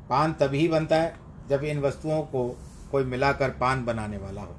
पान 0.09 0.33
तभी 0.33 0.67
बनता 0.67 0.95
है 0.95 1.24
जब 1.49 1.63
इन 1.63 1.79
वस्तुओं 1.79 2.21
को 2.21 2.47
कोई 2.91 3.03
मिलाकर 3.03 3.49
पान 3.49 3.85
बनाने 3.85 4.17
वाला 4.17 4.41
हो। 4.41 4.55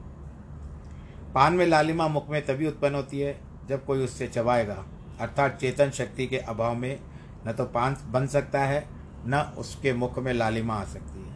पान 1.35 1.53
में 1.53 1.67
लालिमा 1.67 2.09
मुख 2.09 2.29
में 2.29 2.45
तभी 2.47 2.67
उत्पन्न 2.67 2.95
होती 2.95 3.21
है, 3.21 3.39
जब 3.69 3.85
कोई 3.85 4.05
उससे 4.05 4.27
चबाएगा। 4.27 4.85
अर्थात 5.21 5.59
चेतन 5.61 5.91
शक्ति 5.91 6.27
के 6.27 6.39
अभाव 6.39 6.75
में 6.75 6.99
न 7.47 7.53
तो 7.53 7.65
पान 7.65 7.97
बन 8.07 8.27
सकता 8.27 8.61
है, 8.61 8.85
न 9.27 9.55
उसके 9.59 9.93
मुख 9.93 10.19
में 10.19 10.33
लालिमा 10.33 10.75
आ 10.75 10.85
सकती 10.85 11.21
है। 11.21 11.35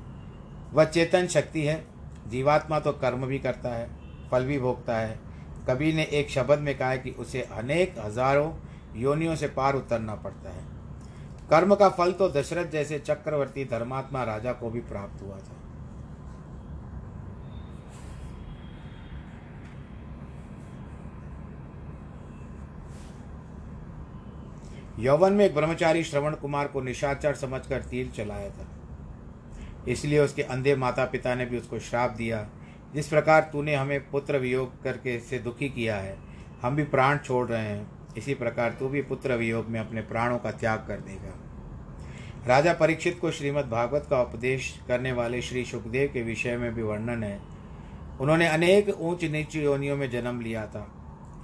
वह 0.72 0.84
चेतन 0.84 1.26
शक्ति 1.26 1.64
है। 1.64 1.84
जीवात्मा 2.28 2.78
तो 2.80 2.92
कर्म 2.92 3.26
भी 3.26 3.38
करता 3.38 3.68
है, 3.68 3.88
फल 4.30 4.44
भी 4.44 4.58
भोगता 4.58 4.98
है। 4.98 5.18
कभी 5.68 5.92
ने 5.92 6.02
एक 6.02 6.30
शब्द 6.30 6.58
में 6.58 6.76
कहा 6.78 6.90
है 6.90 6.98
कि 6.98 7.10
उसे 7.10 7.40
अनेक 7.42 7.94
हज़ारों 7.98 8.52
योनियों 8.96 9.34
से 9.36 9.48
पार 9.48 9.74
उतरना 9.74 10.14
पड़ता 10.14 10.50
है। 10.50 10.64
कर्म 11.50 11.74
का 11.74 11.88
फल 11.88 12.12
तो 12.12 12.28
दशरथ 12.28 12.70
जैसे 12.70 12.98
चक्रवर्ती 12.98 13.64
धर्मात्मा 13.64 14.22
राजा 14.24 14.52
को 14.52 14.70
भी 14.70 14.80
प्राप्त 14.80 15.22
हुआ 15.22 15.36
था। 15.36 15.56
यौवन 24.98 25.32
में 25.32 25.44
एक 25.44 25.54
ब्रह्मचारी 25.54 26.04
श्रवण 26.04 26.34
कुमार 26.34 26.66
को 26.68 26.80
निशाचर 26.80 27.34
समझकर 27.34 27.82
तीर 27.82 28.10
चलाया 28.16 28.50
था। 28.50 28.66
इसलिए 29.88 30.18
उसके 30.18 30.42
अंधे 30.42 30.74
माता 30.76 31.04
पिता 31.04 31.34
ने 31.34 31.46
भी 31.46 31.58
उसको 31.58 31.78
श्राप 31.78 32.10
दिया। 32.10 32.48
जिस 32.94 33.08
प्रकार 33.08 33.48
तूने 33.52 33.74
हमें 33.74 34.10
पुत्र 34.10 34.38
वियोग 34.38 34.82
करके 34.82 35.18
से 35.20 35.38
दुखी 35.38 35.68
किया 35.68 35.96
है, 35.96 36.16
हम 36.62 36.76
भी 36.76 36.84
प्राण 36.84 37.18
छोड़ 37.18 37.46
रहे 37.48 37.60
हैं। 37.60 37.99
इसी 38.16 38.34
प्रकार 38.34 38.70
तू 38.70 38.88
भी 38.88 39.02
पुत्र 39.02 39.34
वियोग 39.34 39.66
में 39.68 39.80
अपने 39.80 40.00
प्राणों 40.00 40.38
का 40.38 40.50
त्याग 40.50 40.78
कर 40.78 41.00
देगा। 41.00 41.38
राजा 42.46 42.72
परीक्षित 42.72 43.18
को 43.20 43.30
श्रीमद् 43.30 43.70
भागवत 43.70 44.06
का 44.10 44.22
उपदेश 44.22 44.80
करने 44.88 45.12
वाले 45.12 45.42
श्री 45.42 45.64
सुखदेव 45.64 46.10
के 46.12 46.22
विषय 46.22 46.56
में 46.56 46.74
भी 46.74 46.82
वर्णन 46.82 47.22
है। 47.22 47.40
उन्होंने 48.20 48.48
अनेक 48.48 48.88
ऊंच 49.00 49.24
नीच 49.24 49.56
योनियों 49.56 49.96
में 49.96 50.10
जन्म 50.10 50.40
लिया 50.40 50.66
था। 50.66 50.92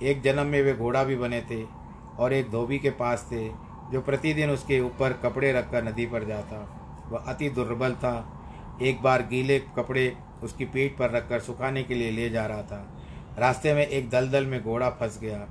एक 0.03 0.23
जन्म 0.23 0.47
में 0.47 0.63
वे 0.63 0.75
घोड़ा 0.75 1.05
भी 1.05 1.17
बने 1.17 1.41
थे 1.41 1.63
और 2.19 2.33
एक 2.33 2.51
धोबी 2.51 2.79
के 2.79 2.91
पास 2.91 3.29
थे 3.33 3.49
जो 3.93 4.01
प्रतिदिन 4.01 4.51
उसके 4.51 4.81
ऊपर 4.81 5.13
कपड़े 5.13 5.53
रखकर 5.53 5.85
नदी 5.85 6.07
पर 6.07 6.25
जाता। 6.25 6.57
वह 7.11 7.19
अति 7.19 7.51
दुर्बल 7.51 7.93
था। 7.93 8.43
एक 8.83 9.03
बार 9.03 9.23
गीले 9.23 9.59
कपड़े 9.59 10.17
उसकी 10.43 10.65
पीठ 10.65 10.97
पर 10.97 11.11
रखकर 11.11 11.41
सुखाने 11.41 11.83
के 11.83 11.95
लिए 11.95 12.11
ले 12.11 12.31
जा 12.31 12.47
रहा 12.47 12.63
था। 12.63 12.97
रास्ते 13.39 13.75
में 13.75 13.87
एक 13.87 14.11
दलदल 14.11 14.47
में 14.47 14.63
घोड़ा 14.63 14.91
फंस 14.91 15.19
गया। 15.21 15.47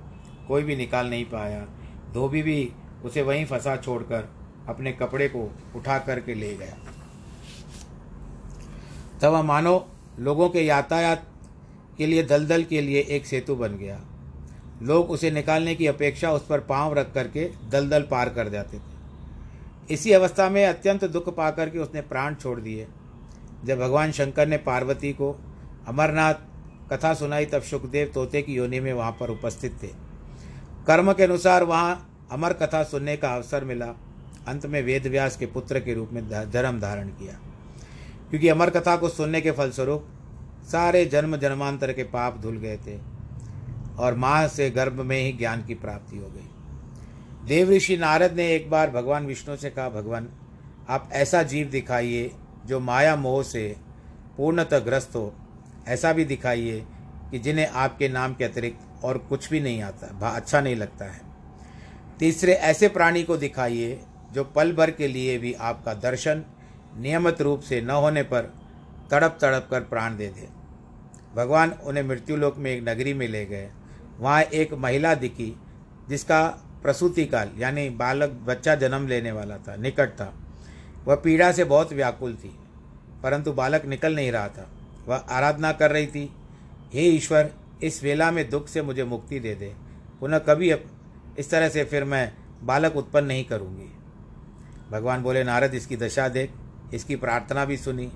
कोई 0.48 0.64
भी 0.64 0.76
निकाल 0.76 1.10
नहीं 1.10 1.26
पाया। 1.26 1.68
धोबी 2.14 2.42
भी 2.42 2.72
उसे 3.06 3.22
वहीं 3.22 3.46
फंसा 3.46 3.76
छोड़कर 3.78 4.30
अपने 4.70 4.92
कपड़े 4.92 5.28
को 5.28 5.52
उठा 5.76 5.98
करके 6.00 6.36
ले 6.36 6.56
गया। 6.56 6.78
तब 9.22 9.34
मानो 9.36 9.88
लोगों 10.20 10.50
के 10.50 10.62
यातायात 10.62 11.28
के 11.98 12.06
लिए, 12.06 12.24
दलदल 12.24 12.64
के 12.64 12.82
लिए 12.82 13.02
एक 13.02 13.26
सेतु 13.26 13.56
बन 13.56 13.78
गया। 13.78 14.02
लोग 14.82 15.10
उसे 15.10 15.32
निकालने 15.32 15.76
की 15.76 15.88
अपेक्षा 15.88 16.32
उस 16.32 16.46
पर 16.48 16.60
पाँव 16.60 16.94
रख 16.94 17.14
करके 17.14 17.50
दलदल 17.70 18.02
पार 18.02 18.30
कर 18.30 18.50
जाते 18.50 18.78
थे। 18.78 19.94
इसी 19.94 20.12
अवस्था 20.12 20.50
में 20.50 20.66
अत्यंत 20.66 21.06
दुख 21.06 21.36
पाकर 21.36 21.70
के 21.70 21.80
उसने 21.80 22.02
प्राण 22.02 22.36
छोड़ 22.36 22.60
दिए। 22.60 22.88
जब 23.66 23.80
भगवान 23.80 24.12
शंकर 24.12 24.48
ने 24.48 24.58
पार्वती 24.58 25.14
को 25.14 25.40
अमरनाथ 25.88 26.34
कथा 26.92 27.14
सुनाई, 27.14 27.46
तब 27.46 27.62
सुखदेव 27.62 28.12
तोते 28.14 28.42
की 28.42 28.54
योनि 28.54 28.80
में 28.80 28.94
वहाँ 28.94 29.12
पर 29.12 29.30
उपस्थित 29.30 29.84
थे। 29.84 30.05
कर्म 30.88 31.14
के 31.14 31.24
अनुसार 31.24 31.64
वहाँ 31.64 32.20
अमर 32.32 32.54
कथा 32.54 32.84
सुनने 32.84 33.18
का 33.18 33.30
अवसर 33.36 33.64
मिला। 33.64 33.86
अंत 34.48 34.66
में 34.66 34.82
वेद 34.84 35.08
व्यास 35.08 35.38
के 35.38 35.46
पुत्र 35.46 35.80
के 35.80 35.94
रूप 35.94 36.10
में 36.14 36.30
धर्म 36.52 36.80
धारण 36.80 37.08
किया। 37.08 37.34
क्योंकि 38.30 38.50
अमर 38.50 38.70
कथा 38.70 38.96
को 38.96 39.10
सुनने 39.10 39.42
के 39.42 39.52
फलस्वरूप 39.52 40.08
सारे 40.72 41.06
जन्म 41.06 41.38
जन्मांतर 41.38 41.94
के 41.94 42.04
पाप 42.04 42.38
धुल 42.38 42.58
गए 42.58 42.78
थे 42.78 43.00
और 44.00 44.14
माँ 44.14 44.48
से 44.48 44.70
गर्भ 44.70 44.94
में 44.94 45.22
ही 45.22 45.34
ज्ञान 45.34 45.66
की 45.66 45.74
प्राप्ति 45.74 46.18
हो 46.18 46.28
गई। 46.28 46.50
देव 47.48 47.70
ऋषि 47.70 47.98
नारद 47.98 48.34
ने 48.34 48.56
एक 48.56 48.70
बार 48.70 48.90
भगवान 48.90 49.26
विष्णु 49.26 49.56
से 49.56 49.70
कहा, 49.70 49.90
भगवान, 49.90 50.30
आप 50.90 51.10
ऐसा 51.12 51.44
जीव 51.44 51.68
दिखाइए 51.68 52.32
जो 52.66 52.80
माया 52.80 53.16
मोह 53.16 53.44
से 53.44 53.76
पूर्णतः 54.38 54.80
ग्रस्त 54.80 55.16
हो। 55.16 55.36
ऐसा 55.88 56.14
भी 56.14 56.26
दिखाइए 56.26 56.86
कि 57.32 57.40
जिन्हें 57.40 57.68
आपके 57.68 58.10
नाम 58.10 58.34
के 58.34 58.44
अतिरिक्त 58.44 58.95
और 59.06 59.18
कुछ 59.30 59.50
भी 59.50 59.60
नहीं 59.60 59.82
आता 59.82 60.30
अच्छा 60.30 60.62
नहीं 60.62 60.76
लगता 60.76 61.06
है। 61.06 61.22
तीसरे, 62.20 62.54
ऐसे 62.54 62.88
प्राणी 62.88 63.24
को 63.24 63.38
दिखाइए 63.38 64.00
जो 64.34 64.44
पल 64.46 64.72
भर 64.74 64.92
के 64.92 65.08
लिए 65.08 65.38
भी 65.38 65.54
आपका 65.54 65.94
दर्शन 66.02 66.44
नियमित 66.98 67.42
रूप 67.42 67.62
से 67.62 67.82
न 67.82 67.90
होने 67.90 68.24
पर 68.24 68.54
तड़प 69.12 69.38
तड़प 69.42 69.68
कर 69.72 69.82
प्राण 69.84 70.18
दे 70.18 70.28
दे। 70.30 70.48
भगवान 71.36 71.72
उन्हें 71.84 72.04
मृत्युलोक 72.04 72.58
में 72.58 72.72
एक 72.72 72.88
नगरी 72.88 73.14
में 73.14 73.28
ले 73.28 73.46
गए। 73.46 73.70
वहाँ 74.20 74.42
एक 74.42 74.74
महिला 74.74 75.14
दिखी, 75.16 75.56
जिसका 76.10 76.46
प्रसूति 76.84 77.26
काल 77.26 77.50
यानी 77.58 77.90
बालक 77.92 78.30
बच्चा 78.48 78.76
जन्म 78.76 79.08
लेने 79.08 79.32
वाला 79.32 79.58
था, 79.58 79.76
निकट 79.76 80.10
था। 80.12 80.34
वह 81.06 81.16
पीड़ा 81.16 81.52
से 81.52 81.64
बहुत 81.66 81.94
व्याकुल 81.94 82.36
थी, 82.36 82.56
परंतु 83.24 83.52
बालक 83.54 83.86
निकल 83.86 84.16
नहीं 84.16 84.32
रहा 84.32 84.48
था। 84.50 84.70
वह 85.08 85.16
आराधना 85.16 85.72
कर 85.74 85.92
रही 85.92 86.08
थी, 86.08 86.30
हे 86.94 87.02
ईश्वर 87.08 87.52
इस 87.84 88.04
वेला 88.04 88.30
में 88.32 88.50
दुख 88.50 88.68
से 88.68 88.82
मुझे 88.82 89.04
मुक्ति 89.04 89.40
दे 89.40 89.56
दे। 89.56 89.74
पुनः 90.20 90.40
कभी 90.40 90.74
इस 91.40 91.50
तरह 91.52 91.70
से 91.70 91.84
फिर 91.84 92.04
मैं 92.04 92.32
बालक 92.64 92.96
उत्पन्न 92.96 93.26
नहीं 93.26 93.46
करूँगी। 93.46 93.92
भगवान 94.92 95.24
बोले, 95.24 95.44
नारद, 95.44 95.74
इसकी 95.74 95.98
दशा 95.98 96.28
देख, 96.28 96.52
इसकी 96.94 97.16
प्रार्थना 97.16 97.66
भी 97.66 97.78
सुनी। 97.78 98.12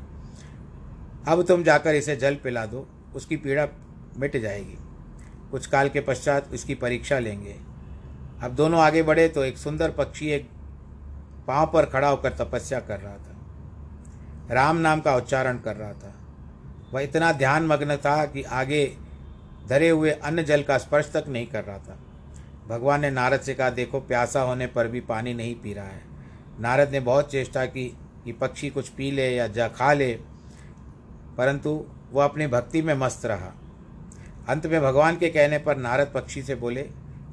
अब 1.27 1.43
तुम 1.47 1.63
जाकर 1.63 1.95
इसे 1.95 2.15
जल 2.15 2.35
पिला 2.35 2.65
दो, 2.65 2.87
उसकी 3.15 3.37
पीड़ा 3.37 3.67
मिट 4.17 4.37
जाएगी। 4.37 4.77
कुछ 5.51 5.65
काल 5.65 5.89
के 5.89 6.01
पश्चात 6.01 6.53
उसकी 6.53 6.75
परीक्षा 6.75 7.19
लेंगे। 7.19 7.55
अब 8.43 8.55
दोनों 8.55 8.79
आगे 8.79 9.03
बढ़े 9.03 9.27
तो 9.27 9.43
एक 9.43 9.57
सुंदर 9.57 9.91
पक्षी 9.91 10.29
एक 10.29 10.49
पाँव 11.47 11.69
पर 11.73 11.85
खड़ा 11.85 12.07
होकर 12.07 12.33
तपस्या 12.33 12.79
कर 12.79 12.99
रहा 12.99 13.17
था। 13.17 13.35
राम 14.51 14.77
नाम 14.77 14.99
का 14.99 15.15
उच्चारण 15.15 15.57
कर 15.57 15.75
रहा 15.75 15.93
था। 15.93 16.13
वह 16.93 17.01
इतना 17.01 17.31
ध्यान 17.31 17.65
मग्न 17.65 17.97
था 17.97 18.25
कि 18.25 18.43
आगे 18.43 18.85
धरे 19.69 19.89
हुए 19.89 20.11
अन्न 20.11 20.43
जल 20.43 20.63
का 20.63 20.77
स्पर्श 20.77 21.11
तक 21.13 21.25
नहीं 21.27 21.47
कर 21.47 21.63
रहा 21.63 21.77
था। 21.77 21.99
भगवान 22.67 23.01
ने 23.01 23.09
नारद 23.11 23.39
से 23.39 23.53
कहा, 23.53 23.69
देखो, 23.69 23.99
प्यासा 23.99 24.41
होने 24.41 24.67
पर 24.67 24.87
भी 24.87 24.99
पानी 25.01 25.33
नहीं 25.33 25.55
पी 25.55 25.73
रहा 25.73 25.85
है। 25.85 26.01
नारद 26.59 26.91
ने 26.91 26.99
बहुत 26.99 27.31
चेष्टा 27.31 27.65
की 27.65 27.85
कि 28.25 28.31
पक्षी 28.31 28.69
कुछ 28.69 28.89
पी 28.89 29.11
ले 29.11 29.29
या 29.35 29.47
जा 29.47 29.67
खा 29.67 29.93
ले, 29.93 30.13
परंतु 31.37 31.85
वह 32.11 32.23
अपनी 32.23 32.47
भक्ति 32.47 32.81
में 32.81 32.93
मस्त 32.93 33.25
रहा। 33.25 33.53
अंत 34.49 34.65
में 34.65 34.81
भगवान 34.81 35.15
के 35.15 35.29
कहने 35.29 35.57
पर 35.57 35.77
नारद 35.77 36.11
पक्षी 36.15 36.41
से 36.41 36.55
बोले, 36.55 36.81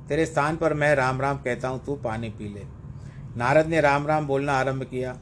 तेरे 0.09 0.27
स्थान 0.27 0.57
पर 0.57 0.75
मैं 0.75 0.95
राम 0.95 1.21
राम 1.21 1.39
कहता 1.39 1.69
हूँ, 1.69 1.85
तू 1.85 1.95
पानी 1.95 2.29
पी 2.29 2.49
ले। 2.49 2.63
नारद 3.37 3.67
ने 3.67 3.81
राम 3.81 4.07
राम 4.07 4.27
बोलना 4.27 4.53
आरंभ 4.53 4.83
किया। 4.83 5.17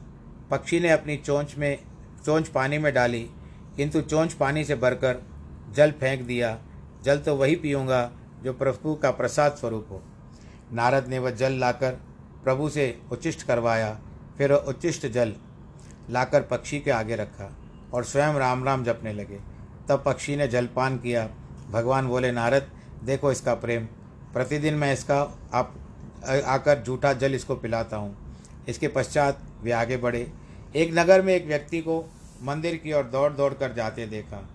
पक्षी 0.51 0.79
ने 0.79 0.89
अपनी 0.89 1.17
चोंच 1.17 1.55
में, 1.57 1.79
चोंच 2.25 2.47
पानी 2.47 2.77
में 2.77 2.93
डाली, 2.93 3.29
किंतु 3.77 4.01
चोंच 4.01 4.33
पानी 4.33 4.63
से 4.63 4.75
भरकर 4.75 5.21
जल 5.75 5.91
फेंक 5.91 6.21
दिया। 6.21 6.57
जल 7.05 7.19
तो 7.19 7.35
वही 7.35 7.55
पीऊँगा 7.55 8.09
जो 8.43 8.53
प्रभु 8.53 8.95
का 8.95 9.11
प्रसाद 9.11 9.55
स्वरूप 9.55 9.87
हो। 9.91 10.01
नारद 10.73 11.07
ने 11.07 11.19
वह 11.19 11.31
जल 11.31 11.53
लाकर 11.53 11.91
प्रभु 12.43 12.69
से 12.69 12.97
उच्चिष्ट 13.11 13.43
करवाया, 13.43 13.97
फिर 14.37 14.51
वह 14.53 14.65
उच्चिष्ट 14.67 15.05
जल 15.07 15.33
लाकर 16.09 16.41
पक्षी 16.41 16.79
के 16.79 16.91
आगे 16.91 17.15
रखा 17.15 17.51
और 17.93 18.03
स्वयं 18.03 18.33
राम 18.33 18.63
राम 18.63 18.83
जपने 18.83 19.13
लगे। 19.13 19.39
तब 19.89 20.03
पक्षी 20.05 20.35
ने 20.35 20.47
जलपान 20.47 20.97
किया। 20.97 21.27
भगवान 21.71 22.07
बोले, 22.07 22.31
नारद, 22.31 22.67
देखो 23.03 23.31
इसका 23.31 23.53
प्रेम। 23.55 23.85
प्रतिदिन 24.33 24.73
मैं 24.73 24.91
इसका 24.93 25.19
आप 25.53 25.73
आकर 26.45 26.81
जूठा 26.81 27.13
जल 27.13 27.35
इसको 27.35 27.55
पिलाता 27.55 27.97
हूँ। 27.97 28.15
इसके 28.69 28.87
पश्चात 28.87 29.41
वे 29.63 29.71
आगे 29.71 29.97
बढ़े। 29.97 30.27
एक 30.75 30.93
नगर 30.93 31.21
में 31.21 31.33
एक 31.35 31.45
व्यक्ति 31.47 31.81
को 31.81 32.03
मंदिर 32.43 32.75
की 32.75 32.93
ओर 32.93 33.03
दौड़ 33.05 33.31
दौड़ 33.33 33.53
कर 33.53 33.73
जाते 33.73 34.05
देखा। 34.07 34.47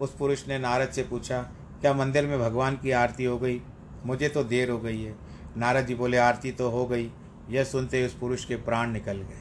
उस 0.00 0.14
पुरुष 0.16 0.46
ने 0.48 0.58
नारद 0.58 0.88
से 0.88 1.02
पूछा 1.02 1.40
क्या 1.80 1.92
मंदिर 1.92 2.26
में 2.26 2.40
भगवान 2.40 2.76
की 2.76 2.90
आरती 2.90 3.24
हो 3.24 3.38
गई? 3.38 3.62
मुझे 4.06 4.28
तो 4.28 4.44
देर 4.44 4.70
हो 4.70 4.78
गई 4.78 5.02
है। 5.02 5.14
नारद 5.56 5.86
जी 5.86 5.94
बोले, 5.94 6.16
आरती 6.16 6.52
तो 6.52 6.70
हो 6.70 6.86
गई। 6.86 7.10
यह 7.50 7.64
सुनते 7.64 8.06
उस 8.06 8.18
पुरुष 8.18 8.44
के 8.44 8.56
प्राण 8.56 8.90
निकल 8.90 9.16
गए। 9.16 9.40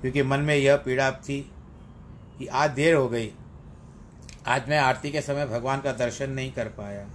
क्योंकि 0.00 0.22
मन 0.22 0.40
में 0.40 0.56
यह 0.56 0.76
पीड़ा 0.76 1.10
थी 1.10 1.50
कि 2.38 2.46
आज 2.46 2.70
देर 2.70 2.94
हो 2.94 3.08
गई। 3.08 3.32
आज 4.46 4.68
मैं 4.68 4.78
आरती 4.78 5.10
के 5.10 5.20
समय 5.20 5.46
भगवान 5.46 5.80
का 5.80 5.92
दर्शन 5.92 6.30
नहीं 6.30 6.52
कर 6.52 6.68
पाया। 6.68 7.08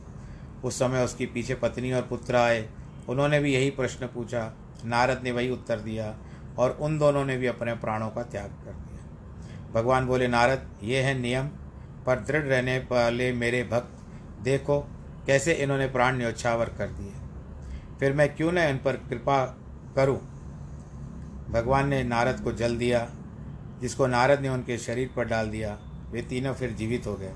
उस 0.63 0.79
समय 0.79 1.03
उसकी 1.03 1.25
पीछे 1.25 1.55
पत्नी 1.55 1.91
और 1.91 2.01
पुत्र 2.01 2.35
आए। 2.35 2.69
उन्होंने 3.09 3.39
भी 3.39 3.53
यही 3.53 3.69
प्रश्न 3.69 4.07
पूछा। 4.07 4.53
नारद 4.85 5.21
ने 5.23 5.31
वही 5.31 5.49
उत्तर 5.49 5.79
दिया 5.79 6.17
और 6.57 6.71
उन 6.71 6.99
दोनों 6.99 7.25
ने 7.25 7.37
भी 7.37 7.47
अपने 7.47 7.73
प्राणों 7.73 8.09
का 8.09 8.23
त्याग 8.23 8.49
कर 8.49 8.71
दिया। 8.71 9.09
भगवान 9.71 10.05
बोले, 10.05 10.27
नारद, 10.27 10.69
ये 10.83 11.01
है 11.01 11.19
नियम। 11.19 11.47
पर 12.05 12.19
दृढ़ 12.19 12.41
रहने 12.41 12.77
वाले 12.77 13.33
मेरे 13.33 13.63
भक्त 13.63 14.00
देखो 14.41 14.79
कैसे 15.27 15.53
इन्होंने 15.53 15.87
प्राण 15.87 16.17
न्योछावर 16.17 16.65
कर 16.65 16.87
दिए। 16.87 17.11
फिर 17.99 18.13
मैं 18.13 18.35
क्यों 18.35 18.51
न 18.51 18.57
इन 18.57 18.77
पर 18.77 18.93
कृपा 18.93 19.45
करूँ? 19.95 20.17
भगवान 21.49 21.87
ने 21.87 22.03
नारद 22.03 22.39
को 22.39 22.51
जल 22.51 22.77
दिया, 22.77 23.09
जिसको 23.81 24.07
नारद 24.07 24.39
ने 24.39 24.49
उनके 24.49 24.77
शरीर 24.77 25.09
पर 25.15 25.25
डाल 25.25 25.49
दिया, 25.49 25.77
वे 26.11 26.21
तीनों 26.21 26.53
फिर 26.53 26.71
जीवित 26.71 27.07
हो 27.07 27.15
गए। 27.15 27.33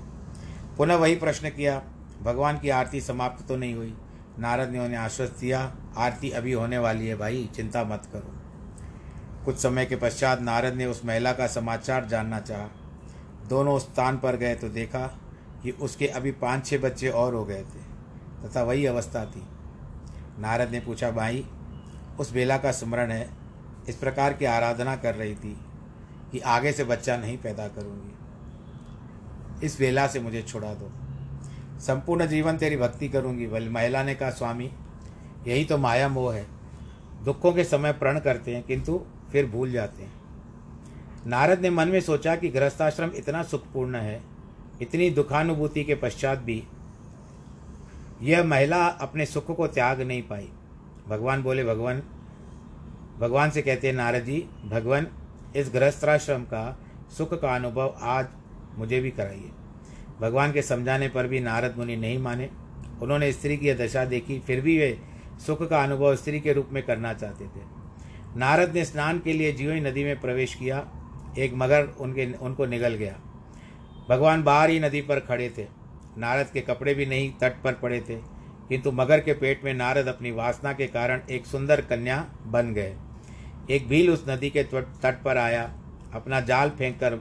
पुनः 0.76 0.94
वही 0.94 1.16
प्रश्न 1.16 1.50
किया, 1.50 1.82
भगवान 2.22 2.58
की 2.58 2.68
आरती 2.68 3.00
समाप्त 3.00 3.48
तो 3.48 3.56
नहीं 3.56 3.74
हुई। 3.74 3.96
नारद 4.38 4.70
ने 4.70 4.78
उन्हें 4.78 4.98
आश्वस्त 4.98 5.36
दिया 5.40 5.76
आरती 5.96 6.30
अभी 6.30 6.52
होने 6.52 6.78
वाली 6.78 7.06
है 7.06 7.16
भाई, 7.16 7.50
चिंता 7.54 7.84
मत 7.84 8.02
करो। 8.12 8.32
कुछ 9.44 9.56
समय 9.56 9.86
के 9.86 9.96
पश्चात 9.96 10.40
नारद 10.40 10.74
ने 10.74 10.86
उस 10.86 11.04
महिला 11.04 11.32
का 11.32 11.46
समाचार 11.46 12.04
जानना 12.04 12.40
चाहा। 12.40 12.68
दोनों 13.48 13.78
स्थान 13.78 14.18
पर 14.18 14.36
गए 14.36 14.54
तो 14.54 14.68
देखा 14.68 15.18
कि 15.62 15.70
उसके 15.70 16.06
अभी 16.06 16.32
पाँच 16.32 16.66
छः 16.66 16.78
बच्चे 16.78 17.08
और 17.08 17.34
हो 17.34 17.44
गए 17.44 17.62
थे। 17.62 17.96
तथा 18.44 18.62
वही 18.62 18.86
अवस्था 18.86 19.24
थी। 19.24 19.42
नारद 20.38 20.70
ने 20.70 20.80
पूछा, 20.80 21.10
भाई, 21.10 21.46
उस 22.20 22.32
बेला 22.32 22.58
का 22.58 22.72
स्मरण 22.72 23.10
है। 23.10 23.30
इस 23.88 23.96
प्रकार 23.96 24.32
की 24.32 24.44
आराधना 24.44 24.96
कर 24.96 25.14
रही 25.14 25.34
थी 25.34 25.60
कि 26.32 26.38
आगे 26.38 26.72
से 26.72 26.84
बच्चा 26.84 27.16
नहीं 27.16 27.38
पैदा 27.38 27.68
करूँगी। 27.68 28.12
इस 29.66 29.80
वेला 29.80 30.06
से 30.06 30.20
मुझे 30.20 30.42
छुड़ा 30.42 30.74
दो। 30.74 30.92
संपूर्ण 31.80 32.26
जीवन 32.26 32.56
तेरी 32.56 32.76
भक्ति 32.76 33.08
करूँगी। 33.08 33.46
करूँगी 33.46 33.68
महिला 33.68 34.02
ने 34.02 34.14
कहा, 34.14 34.30
स्वामी, 34.30 34.72
यही 35.46 35.64
तो 35.64 35.78
माया 35.78 36.08
मोह 36.08 36.34
है। 36.34 36.46
दुखों 37.24 37.52
के 37.52 37.64
समय 37.64 37.92
प्रण 37.92 38.18
करते 38.18 38.54
हैं, 38.54 38.62
किंतु 38.62 39.02
फिर 39.32 39.46
भूल 39.46 39.72
जाते 39.72 40.02
हैं। 40.02 40.12
नारद 41.26 41.60
ने 41.60 41.70
मन 41.70 41.88
में 41.88 42.00
सोचा 42.00 42.36
कि 42.36 42.48
गृहस्थाश्रम 42.48 43.10
इतना 43.10 43.42
सुखपूर्ण 43.42 43.96
है 43.96 44.35
इतनी 44.82 45.10
दुखानुभूति 45.10 45.84
के 45.84 45.94
पश्चात 45.94 46.38
भी 46.38 46.62
यह 48.22 48.44
महिला 48.44 48.86
अपने 48.86 49.26
सुख 49.26 49.56
को 49.56 49.66
त्याग 49.66 50.00
नहीं 50.00 50.22
पाई। 50.22 50.48
भगवान 51.08 51.42
बोले, 51.42 51.64
भगवान 51.64 52.02
भगवान 53.18 53.50
से 53.50 53.62
कहते 53.62 53.86
हैं, 53.86 53.94
नारद 53.94 54.24
जी, 54.24 54.48
भगवान, 54.66 55.06
इस 55.56 55.70
गृहस्थाश्रम 55.72 56.42
का 56.42 56.80
सुख 57.18 57.40
का 57.40 57.54
अनुभव 57.54 57.94
आज 58.02 58.26
मुझे 58.74 59.00
भी 59.00 59.10
कराइए। 59.10 59.50
भगवान 60.20 60.52
के 60.52 60.62
समझाने 60.62 61.08
पर 61.08 61.26
भी 61.26 61.40
नारद 61.40 61.74
मुनि 61.78 61.96
नहीं 61.96 62.18
माने। 62.18 62.50
उन्होंने 63.02 63.32
स्त्री 63.32 63.56
की 63.56 63.74
दशा 63.74 64.04
देखी, 64.04 64.38
फिर 64.38 64.60
भी 64.60 64.78
वे 64.78 64.98
सुख 65.46 65.68
का 65.68 65.82
अनुभव 65.82 66.16
स्त्री 66.16 66.40
के 66.40 66.52
रूप 66.52 66.68
में 66.72 66.82
करना 66.82 67.12
चाहते 67.12 67.44
थे। 67.44 67.60
नारद 68.36 68.74
ने 68.74 68.84
स्नान 68.84 69.18
के 69.18 69.32
लिए 69.32 69.52
जीवी 69.52 69.80
नदी 69.80 70.04
में 70.04 70.20
प्रवेश 70.20 70.54
किया। 70.54 70.92
एक 71.38 71.52
मगर 71.54 71.86
उनके, 71.86 72.32
उनको 72.32 72.66
निगल 72.66 72.94
गया। 72.94 73.20
भगवान 74.08 74.42
बाहर 74.42 74.70
ही 74.70 74.80
नदी 74.80 75.00
पर 75.00 75.20
खड़े 75.20 75.48
थे। 75.58 75.66
नारद 76.18 76.46
के 76.46 76.60
कपड़े 76.60 76.94
भी 76.94 77.06
नहीं 77.06 77.30
तट 77.32 77.62
पर 77.62 77.72
पड़े 77.72 78.00
थे, 78.00 78.14
किंतु 78.68 78.92
मगर 78.92 79.20
के 79.20 79.32
पेट 79.32 79.64
में 79.64 79.72
नारद 79.74 80.06
अपनी 80.06 80.30
वासना 80.30 80.72
के 80.72 80.86
कारण 80.86 81.20
एक 81.30 81.46
सुंदर 81.46 81.80
कन्या 81.80 82.24
बन 82.46 82.72
गए। 82.74 82.94
एक 83.70 83.88
भील 83.88 84.10
उस 84.10 84.24
नदी 84.28 84.50
के 84.50 84.62
तट 84.64 85.22
पर 85.24 85.38
आया, 85.38 85.62
अपना 86.14 86.40
जाल 86.40 86.70
फेंक 86.70 86.98
कर 87.00 87.20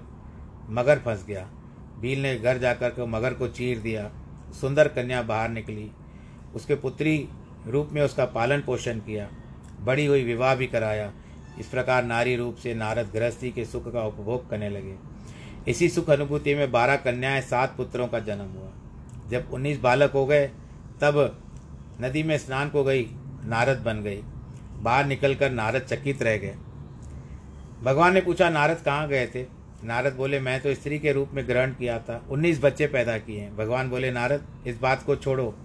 मगर 0.69 0.99
फंस 0.99 1.25
गया। 1.27 1.49
भील 1.99 2.21
ने 2.21 2.35
घर 2.35 2.57
जाकर 2.57 2.89
के 2.89 3.05
मगर 3.05 3.33
को 3.33 3.47
चीर 3.47 3.79
दिया। 3.79 4.09
सुंदर 4.51 4.87
कन्या 4.87 5.21
बाहर 5.21 5.49
निकली। 5.49 5.89
उसके 6.55 6.75
पुत्री 6.75 7.17
रूप 7.67 7.89
में 7.91 8.01
उसका 8.01 8.25
पालन 8.25 8.61
पोषण 8.61 8.99
किया। 8.99 9.27
बड़ी 9.79 10.05
हुई 10.05 10.23
विवाह 10.23 10.55
भी 10.55 10.67
कराया। 10.67 11.11
इस 11.59 11.67
प्रकार 11.67 12.03
नारी 12.03 12.35
रूप 12.35 12.55
से 12.55 12.73
नारद 12.73 13.11
गृहस्थी 13.13 13.51
के 13.51 13.65
सुख 13.65 13.91
का 13.93 14.03
उपभोग 14.03 14.49
करने 14.49 14.69
लगे। 14.69 14.95
इसी 15.67 15.89
सुख 15.89 16.09
अनुभूति 16.09 16.55
में 16.55 16.71
बारह 16.71 16.95
कन्याएँ 16.95 17.41
सात 17.41 17.77
पुत्रों 17.77 18.07
का 18.07 18.19
जन्म 18.19 18.45
हुआ। 18.45 18.69
जब 19.29 19.49
उन्नीस 19.53 19.79
बालक 19.79 20.11
हो 20.11 20.25
गए, 20.25 20.47
तब 21.01 21.43
नदी 22.01 22.23
में 22.23 22.37
स्नान 22.37 22.69
को 22.69 22.83
गई, 22.83 23.07
नारद 23.45 23.77
बन 23.77 24.01
गई। 24.01 24.23
बाहर 24.81 25.05
निकलकर 25.05 25.51
नारद 25.51 25.81
चकित 25.81 26.23
रह 26.23 26.37
गए। 26.37 26.55
भगवान 27.83 28.13
ने 28.13 28.21
पूछा, 28.21 28.49
नारद 28.49 28.77
कहाँ 28.77 29.07
गए 29.07 29.27
थे? 29.27 29.45
नारद 29.83 30.13
बोले, 30.13 30.39
मैं 30.39 30.61
तो 30.61 30.73
स्त्री 30.73 30.99
के 30.99 31.11
रूप 31.11 31.29
में 31.33 31.47
ग्रहण 31.47 31.71
किया 31.71 31.99
था। 31.99 32.25
उन्नीस 32.29 32.61
बच्चे 32.63 32.87
पैदा 32.87 33.17
किए 33.17 33.39
हैं। 33.39 33.57
भगवान 33.57 33.89
बोले, 33.89 34.11
नारद, 34.11 34.43
इस 34.67 34.79
बात 34.79 35.03
को 35.03 35.15
छोड़ो। 35.15 35.55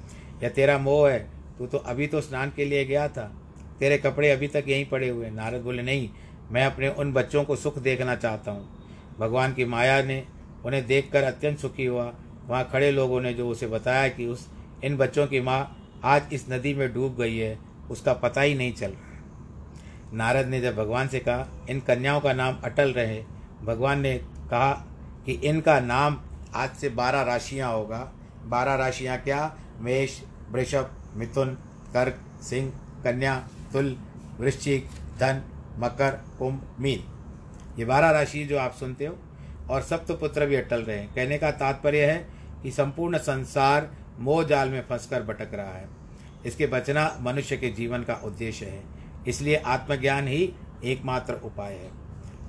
या 0.43 0.49
तेरा 0.49 0.79
मोह 0.79 1.11
है। 1.11 1.31
तू 1.59 1.67
तो 1.67 1.79
अभी 1.79 2.07
तो 2.07 2.21
स्नान 2.21 2.53
के 2.57 2.65
लिए 2.65 2.85
गया 2.85 3.09
था। 3.09 3.33
तेरे 3.79 3.99
कपड़े 3.99 4.31
अभी 4.31 4.49
तक 4.49 4.65
यहीं 4.69 4.87
पड़े 4.87 5.09
हुए 5.09 5.31
नारद 5.31 5.61
बोले, 5.61 5.83
नहीं, 5.83 6.11
मैं 6.51 6.67
अपने 6.67 6.89
उन 6.89 7.13
बच्चों 7.13 7.45
को 7.45 7.57
सुख 7.57 7.79
देखना 7.79 8.17
चाहता 8.17 8.51
हूँ। 8.51 8.80
भगवान 9.21 9.55
की 9.55 9.65
माया 9.65 10.03
ने 10.03 10.25
उन्हें 10.65 10.87
देखकर 10.87 11.23
अत्यंत 11.23 11.59
सुखी 11.59 11.87
हुआ। 11.87 12.13
वहाँ 12.47 12.69
खड़े 12.73 12.91
लोगों 12.91 13.21
ने 13.21 13.35
जो 13.35 13.49
उसे 13.49 13.67
बताया 13.67 14.09
कि 14.09 14.27
उस, 14.27 14.49
इन 14.85 14.97
बच्चों 14.97 15.27
की 15.27 15.41
माँ 15.41 15.77
आज 16.05 16.23
इस 16.33 16.51
नदी 16.51 16.75
में 16.75 16.93
डूब 16.95 17.17
गई 17.17 17.37
है, 17.37 17.59
उसका 17.91 18.13
पता 18.13 18.41
ही 18.41 18.55
नहीं 18.55 18.73
चल 18.73 18.93
नारद 20.13 20.47
ने 20.47 20.61
जब 20.61 20.77
भगवान 20.77 21.09
से 21.09 21.19
कहा, 21.19 21.47
इन 21.71 21.81
कन्याओं 21.81 22.21
का 22.21 22.33
नाम 22.33 22.57
अटल 22.65 22.93
रहे, 22.93 23.23
भगवान 23.63 24.01
ने 24.01 24.15
कहा 24.19 24.73
कि 25.27 25.33
इनका 25.33 25.81
नाम 25.81 26.21
आज 26.55 26.71
से 26.71 26.89
बारह 26.89 27.23
राशियाँ 27.23 27.73
होगा। 27.73 28.13
बारह 28.45 28.75
राशियाँ 28.75 29.19
क्या? 29.19 29.57
मेष, 29.81 30.21
वृषभ, 30.51 30.91
मिथुन, 31.15 31.49
कर्क, 31.93 32.21
सिंह, 32.43 32.73
कन्या, 33.05 33.37
तुल, 33.73 33.97
वृश्चिक, 34.41 34.89
धन, 35.19 35.43
मकर, 35.79 36.11
कुंभ, 36.39 36.77
मीन। 36.81 37.20
ये 37.79 37.85
बारह 37.85 38.11
राशि 38.11 38.45
जो 38.45 38.59
आप 38.59 38.73
सुनते 38.73 39.07
हो, 39.07 39.19
और 39.71 39.83
सप्तपुत्र 39.83 40.47
भी 40.47 40.57
अटल 40.57 40.83
रहे 40.83 40.99
हैं। 40.99 41.15
कहने 41.15 41.39
का 41.39 41.51
तात्पर्य 41.51 42.07
है 42.07 42.29
कि 42.63 42.71
संपूर्ण 42.71 43.19
संसार 43.19 43.91
मोह 44.19 44.45
जाल 44.45 44.69
में 44.69 44.81
फंसकर 44.81 45.23
भटक 45.23 45.55
रहा 45.55 45.73
है। 45.73 45.89
इसके 46.47 46.67
बचना 46.67 47.19
मनुष्य 47.21 47.57
के 47.57 47.69
जीवन 47.69 48.03
का 48.03 48.15
उद्देश्य 48.15 48.67
है। 48.67 48.83
इसलिए 49.29 49.57
आत्मज्ञान 49.57 50.29
ही 50.29 50.55
एकमात्र 50.85 51.35
उपाय 51.35 51.73
है। 51.73 51.91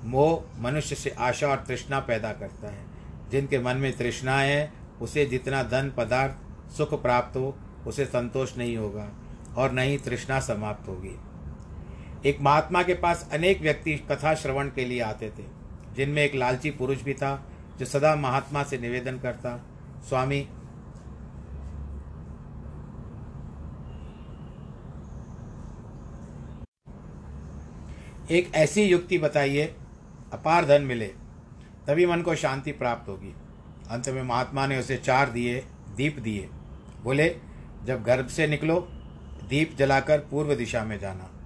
मोह 0.03 0.62
मनुष्य 0.62 0.95
से 0.95 1.10
आशा 1.10 1.47
और 1.47 1.57
तृष्णा 1.57 1.99
पैदा 1.99 2.34
करता 2.34 2.67
है। 2.67 2.86
जिनके 3.31 3.60
मन 3.60 3.77
में 3.77 3.97
तृष्णा 3.97 4.39
है, 4.39 4.73
उसे 5.01 5.25
जितना 5.25 5.63
धन 5.63 5.93
पदार्थ 5.97 6.36
सुख 6.71 7.01
प्राप्त 7.01 7.38
हो, 7.38 7.57
उसे 7.88 8.05
संतोष 8.05 8.57
नहीं 8.57 8.77
होगा, 8.77 9.10
और 9.57 9.71
न 9.71 9.79
ही 9.79 9.97
तृष्णा 9.97 10.39
समाप्त 10.39 10.88
होगी। 10.88 11.19
एक 12.25 12.41
महात्मा 12.41 12.84
के 12.84 12.93
पास 12.93 13.29
अनेक 13.31 13.62
व्यक्ति 13.62 13.95
कथा 13.95 14.36
श्रवण 14.36 14.67
के 14.67 14.86
लिए 14.86 14.99
आते 14.99 15.29
थे, 15.29 15.43
जिनमें 15.95 16.23
एक 16.23 16.36
लालची 16.36 16.71
पुरुष 16.71 17.01
भी 17.01 17.13
था, 17.13 17.45
जो 17.79 17.86
सदा 17.86 18.15
महात्मा 18.15 18.63
से 18.63 18.77
निवेदन 18.77 19.19
करता, 19.19 19.65
स्वामी, 20.10 20.47
एक 28.31 28.51
ऐसी 28.55 28.84
युक्ति 28.84 29.17
बताइए, 29.17 29.75
अपार 30.34 30.65
धन 30.65 30.81
मिले, 30.81 31.07
तभी 31.88 32.05
मन 32.05 32.21
को 32.21 32.36
शांति 32.36 32.71
प्राप्त 32.71 33.10
होगी। 33.10 33.36
अंत 33.89 34.10
में 34.10 34.23
महात्मा 34.23 34.67
ने 34.67 34.79
उसे 34.79 34.97
चार 34.97 35.29
दिए, 35.29 35.65
दीप 35.95 36.19
दिए। 36.19 36.49
बोले, 37.03 37.36
जब 37.84 38.03
गर्भ 38.03 38.27
से 38.27 38.47
निकलो, 38.47 38.79
दीप 39.49 39.75
जलाकर 39.77 40.19
पूर्व 40.19 40.55
दिशा 40.55 40.84
में 40.84 40.99
जाना। 40.99 41.40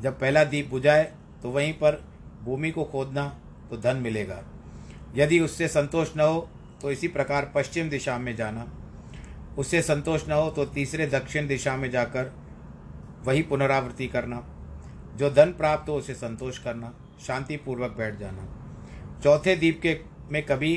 जब 0.00 0.18
पहला 0.20 0.44
दीप 0.44 0.68
बुझाए 0.70 1.04
तो 1.42 1.50
वहीं 1.50 1.72
पर 1.72 2.02
भूमि 2.44 2.70
को 2.70 2.84
खोदना 2.84 3.26
तो 3.70 3.76
धन 3.76 3.96
मिलेगा। 3.96 4.42
यदि 5.14 5.38
उससे 5.40 5.68
संतोष 5.68 6.16
न 6.16 6.20
हो 6.20 6.48
तो 6.82 6.90
इसी 6.90 7.08
प्रकार 7.08 7.50
पश्चिम 7.54 7.88
दिशा 7.90 8.18
में 8.18 8.34
जाना। 8.36 8.66
उससे 9.58 9.80
संतोष 9.82 10.28
न 10.28 10.32
हो 10.32 10.50
तो 10.50 10.64
तीसरे 10.64 11.06
दक्षिण 11.06 11.46
दिशा 11.48 11.76
में 11.76 11.90
जाकर 11.90 12.32
वही 13.24 13.42
पुनरावृत्ति 13.42 14.06
करना। 14.06 14.42
जो 15.16 15.30
धन 15.30 15.52
प्राप्त 15.52 15.88
हो, 15.88 15.94
उसे 15.94 16.14
संतोष 16.14 16.58
करना 16.58 16.92
शांति 17.26 17.56
पूर्वक 17.56 17.96
बैठ 17.98 18.18
जाना। 18.18 18.46
चौथे 19.22 19.56
दीप 19.56 19.80
के 19.82 19.98
में 20.30 20.42
कभी 20.46 20.74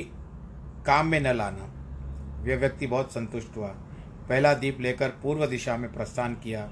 काम 0.86 1.08
में 1.08 1.20
न 1.20 1.36
लाना। 1.36 1.66
वह 2.44 2.58
व्यक्ति 2.58 2.88
बहुत 2.88 3.12
संतुष्ट 3.14 3.58
हुआ। 3.58 3.68
पहला 4.30 4.54
दीप 4.54 4.80
लेकर 4.82 5.10
पूर्व 5.24 5.46
दिशा 5.46 5.78
में 5.78 5.92
प्रस्थान 5.94 6.36
किया। 6.36 6.70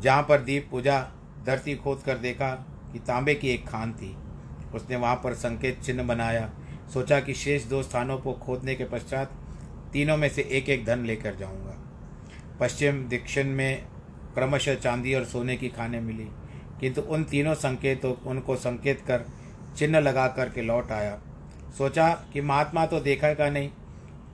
जहाँ 0.00 0.22
पर 0.22 0.40
दीप 0.40 0.68
पूजा 0.70 1.00
धरती 1.46 1.74
खोद 1.74 2.02
कर 2.06 2.18
देखा 2.18 2.50
कि 2.92 2.98
तांबे 2.98 3.34
की 3.34 3.48
एक 3.48 3.66
खान 3.68 3.92
थी। 3.92 4.16
उसने 4.74 4.96
वहाँ 4.96 5.14
पर 5.24 5.34
संकेत 5.34 5.80
चिन्ह 5.80 6.02
बनाया। 6.02 6.50
सोचा 6.92 7.20
कि 7.20 7.34
शेष 7.34 7.64
दो 7.64 7.82
स्थानों 7.82 8.18
को 8.18 8.32
खोदने 8.32 8.74
के 8.74 8.84
पश्चात 8.84 9.32
तीनों 9.92 10.16
में 10.16 10.28
से 10.28 10.42
एक 10.50 10.68
एक 10.68 10.84
धन 10.84 11.04
लेकर 11.04 11.34
जाऊँगा। 11.34 11.76
पश्चिम 12.60 13.02
दक्षिण 13.08 13.48
में 13.48 13.84
क्रमशः 14.34 14.74
चांदी 14.74 15.14
और 15.14 15.24
सोने 15.24 15.56
की 15.56 15.68
खाने 15.68 16.00
मिली, 16.00 16.26
किंतु 16.80 17.00
उन 17.00 17.24
तीनों 17.24 17.54
संकेतों, 17.54 18.14
उनको 18.26 18.56
संकेत 18.56 19.00
कर 19.00 19.24
चिन्ह 19.76 19.98
लगा 19.98 20.26
कर 20.28 20.48
के 20.48 20.62
लौट 20.62 20.92
आया। 20.92 21.18
सोचा 21.78 22.08
कि 22.32 22.40
महात्मा 22.40 22.86
तो 22.86 23.00
देखा 23.00 23.32
का 23.34 23.48
नहीं, 23.50 23.70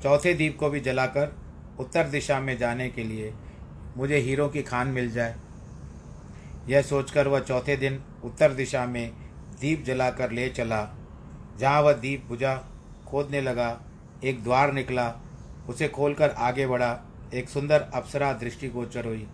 चौथे 0.03 0.35
दीप 0.35 0.57
को 0.59 0.71
भी 0.71 0.81
जलाकर 0.81 1.35
उत्तर 1.81 2.09
दिशा 2.09 2.40
में 2.40 2.57
जाने 2.59 2.88
के 2.88 3.05
लिए 3.05 3.33
मुझे 3.97 4.16
हीरो 4.18 4.49
की 4.49 4.62
खान 4.62 4.88
मिल 4.88 5.11
जाए। 5.11 5.37
यह 6.68 6.83
सोचकर 6.83 7.28
वह 7.28 7.40
चौथे 7.40 7.76
दिन 7.76 8.00
उत्तर 8.24 8.52
दिशा 8.52 8.85
में 8.87 9.12
दीप 9.61 9.85
जलाकर 9.85 10.31
ले 10.31 10.48
चला। 10.48 10.88
जहाँ 11.59 11.81
वह 11.83 11.92
दीप 11.92 12.24
बुझा, 12.28 12.54
खोदने 13.09 13.40
लगा, 13.40 13.81
एक 14.24 14.42
द्वार 14.44 14.72
निकला, 14.72 15.12
उसे 15.68 15.88
खोलकर 15.88 16.31
आगे 16.31 16.66
बढ़ा। 16.66 16.98
एक 17.35 17.48
सुंदर 17.48 17.81
अप्सरा 17.94 18.33
दृष्टिगोचर 18.33 19.07
हुई। 19.07 19.26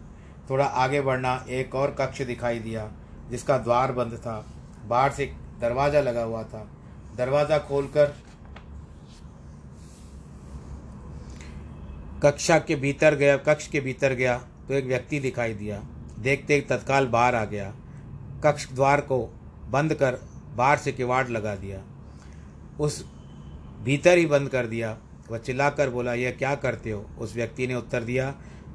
थोड़ा 0.50 0.64
आगे 0.64 1.00
बढ़ना 1.00 1.44
एक 1.50 1.74
और 1.74 1.94
कक्ष 2.00 2.22
दिखाई 2.22 2.58
दिया, 2.58 2.90
जिसका 3.30 3.58
द्वार 3.58 3.92
बंद 3.92 4.14
था। 4.16 4.44
बाहर 4.86 5.12
से 5.12 5.26
दरवाज़ा 5.60 6.00
लगा 6.00 6.22
हुआ 6.22 6.42
था। 6.44 6.68
दरवाज़ा 7.16 7.58
खोलकर 7.58 8.14
कक्षा 12.22 12.58
के 12.58 12.76
भीतर 12.76 13.14
गया, 13.14 13.36
कक्ष 13.36 13.66
के 13.68 13.80
भीतर 13.80 14.12
गया 14.14 14.36
तो 14.68 14.74
एक 14.74 14.84
व्यक्ति 14.84 15.20
दिखाई 15.20 15.54
दिया। 15.54 15.82
देखते 16.18 16.60
तत्काल 16.60 17.06
बाहर 17.06 17.34
आ 17.34 17.44
गया। 17.44 17.72
कक्ष 18.44 18.68
द्वार 18.72 19.00
को 19.00 19.18
बंद 19.70 19.94
कर 19.94 20.18
बाहर 20.56 20.78
से 20.78 20.92
किवाड़ 20.92 21.28
लगा 21.28 21.54
दिया। 21.54 21.82
उस 22.80 23.04
भीतर 23.82 24.18
ही 24.18 24.26
बंद 24.26 24.48
कर 24.48 24.66
दिया। 24.66 24.96
वह 25.30 25.38
चिल्लाकर 25.38 25.90
बोला, 25.90 26.14
यह 26.14 26.30
क्या 26.30 26.54
करते 26.54 26.90
हो? 26.90 27.06
उस 27.18 27.34
व्यक्ति 27.34 27.66
ने 27.66 27.74
उत्तर 27.74 28.02
दिया, 28.02 28.34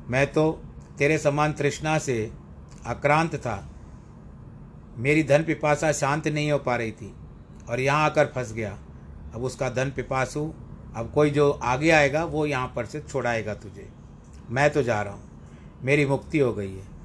मैं 0.10 0.26
तो 0.34 0.52
तेरे 0.98 1.18
समान 1.18 1.54
तृष्णा 1.54 1.98
से 1.98 2.32
आक्रांत 2.86 3.36
था। 3.36 3.70
मेरी 4.98 5.24
धन 5.24 5.44
पिपासा 5.44 5.92
शांत 5.92 6.28
नहीं 6.28 6.52
हो 6.52 6.58
पा 6.60 6.76
रही 6.76 6.92
थी 6.92 7.14
और 7.70 7.80
यहाँ 7.80 8.06
आकर 8.06 8.26
फंस 8.26 8.54
गया। 8.54 8.78
अब 9.34 9.44
उसका 9.44 9.70
धन 9.70 9.92
पिपासु, 9.92 10.54
अब 10.96 11.12
कोई 11.12 11.30
जो 11.30 11.50
आगे 11.52 11.90
आएगा 11.92 12.24
वो 12.24 12.46
यहाँ 12.46 12.74
पर 12.76 12.86
से 12.86 13.02
छोड़ाएगा 13.02 13.54
तुझे। 13.54 13.90
मैं 14.50 14.70
तो 14.70 14.84
जा 14.84 15.02
रहा 15.02 15.14
हूँ। 15.14 15.30
मेरी 15.84 16.06
मुक्ति 16.06 16.40
हो 16.40 16.54
गई 16.54 16.74
है। 16.74 16.99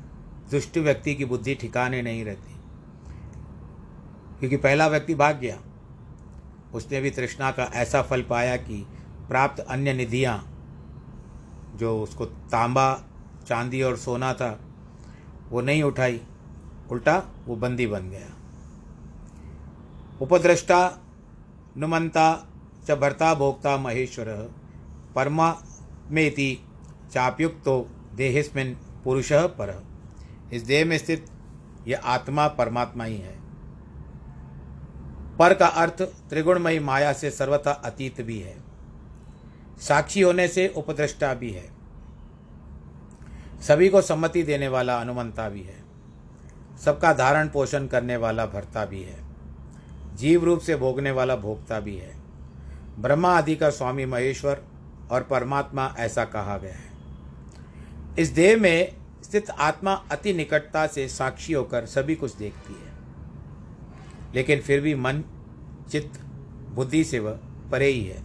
दुष्ट 0.50 0.78
व्यक्ति 0.78 1.14
की 1.14 1.24
बुद्धि 1.24 1.54
ठिकाने 1.54 2.02
नहीं 2.02 2.24
रहती। 2.24 2.54
क्योंकि 4.38 4.56
पहला 4.56 4.86
व्यक्ति 4.86 5.14
भाग 5.14 5.36
गया। 5.36 5.60
उसने 6.74 7.00
भी 7.00 7.10
तृष्णा 7.10 7.50
का 7.50 7.62
ऐसा 7.62 8.02
फल 8.02 8.22
पाया 8.22 8.56
कि 8.56 8.86
प्राप्त 9.28 9.60
अन्य 9.60 9.92
निधियाँ, 9.92 10.50
जो 11.76 12.02
उसको 12.02 12.26
तांबा, 12.26 13.04
चांदी 13.48 13.82
और 13.82 13.96
सोना 13.96 14.34
था, 14.34 14.60
वो 15.50 15.60
नहीं 15.60 15.82
उठाई। 15.82 16.20
उल्टा 16.90 17.22
वो 17.46 17.56
बंदी 17.56 17.86
बन 17.86 18.10
गया। 18.10 18.28
उपद्रष्टा, 20.20 20.98
नुमंता 21.76 22.46
च 22.86 22.90
भर्ता 22.90 23.34
भोक्ता, 23.34 23.76
महेश्वर, 23.76 24.54
परमा, 25.14 25.62
मेति, 26.10 26.58
चापयुक्तो, 27.12 27.90
देहिस्मिन, 28.14 28.74
पुरुष, 29.04 29.32
पर। 29.32 29.93
इस 30.52 30.62
देह 30.62 30.84
में 30.84 30.98
स्थित 30.98 31.26
यह 31.86 32.00
आत्मा 32.04 32.48
परमात्मा 32.48 33.04
ही 33.04 33.16
है। 33.16 33.44
पर 35.38 35.54
का 35.54 35.66
अर्थ 35.66 36.02
त्रिगुणमयी 36.02 36.78
माया 36.78 37.12
से 37.12 37.30
सर्वथा 37.30 37.70
अतीत 37.70 38.20
भी 38.20 38.38
है। 38.38 38.56
साक्षी 39.78 40.20
होने 40.20 40.48
से 40.48 40.68
उपद्रष्टा 40.68 41.34
भी 41.34 41.50
है। 41.50 41.70
सभी 43.60 43.88
को 43.88 44.02
सम्मति 44.02 44.42
देने 44.42 44.68
वाला 44.68 45.00
अनुमंता 45.00 45.48
भी 45.48 45.62
है। 45.62 45.84
सबका 46.84 47.12
धारण 47.12 47.48
पोषण 47.48 47.86
करने 47.86 48.16
वाला 48.16 48.46
भरता 48.46 48.84
भी 48.84 49.02
है। 49.02 49.24
जीव 50.14 50.44
रूप 50.44 50.60
से 50.60 50.76
भोगने 50.76 51.10
वाला 51.10 51.36
भोगता 51.36 51.80
भी 51.80 51.96
है। 51.96 52.16
ब्रह्मा 52.98 53.38
आदि 53.38 53.56
का 53.56 53.70
स्वामी 53.70 54.04
महेश्वर 54.04 54.64
और 55.10 55.22
परमात्मा 55.22 55.94
ऐसा 55.98 56.24
कहा 56.24 56.58
गया 56.58 56.74
है। 56.74 56.90
इस 58.18 58.28
देह 58.28 58.56
में 58.56 59.03
स्थित 59.24 59.50
आत्मा 59.50 59.92
अति 59.92 60.32
निकटता 60.32 60.86
से 60.86 61.08
साक्षी 61.08 61.52
होकर 61.52 61.86
सभी 61.86 62.14
कुछ 62.14 62.34
देखती 62.34 62.72
है। 62.72 62.92
लेकिन 64.34 64.60
फिर 64.60 64.80
भी 64.80 64.94
मन, 64.94 65.24
चित्त, 65.90 66.20
बुद्धि 66.74 67.04
से 67.04 67.18
वह 67.18 67.38
परे 67.72 67.86
ही 67.86 68.04
है। 68.04 68.22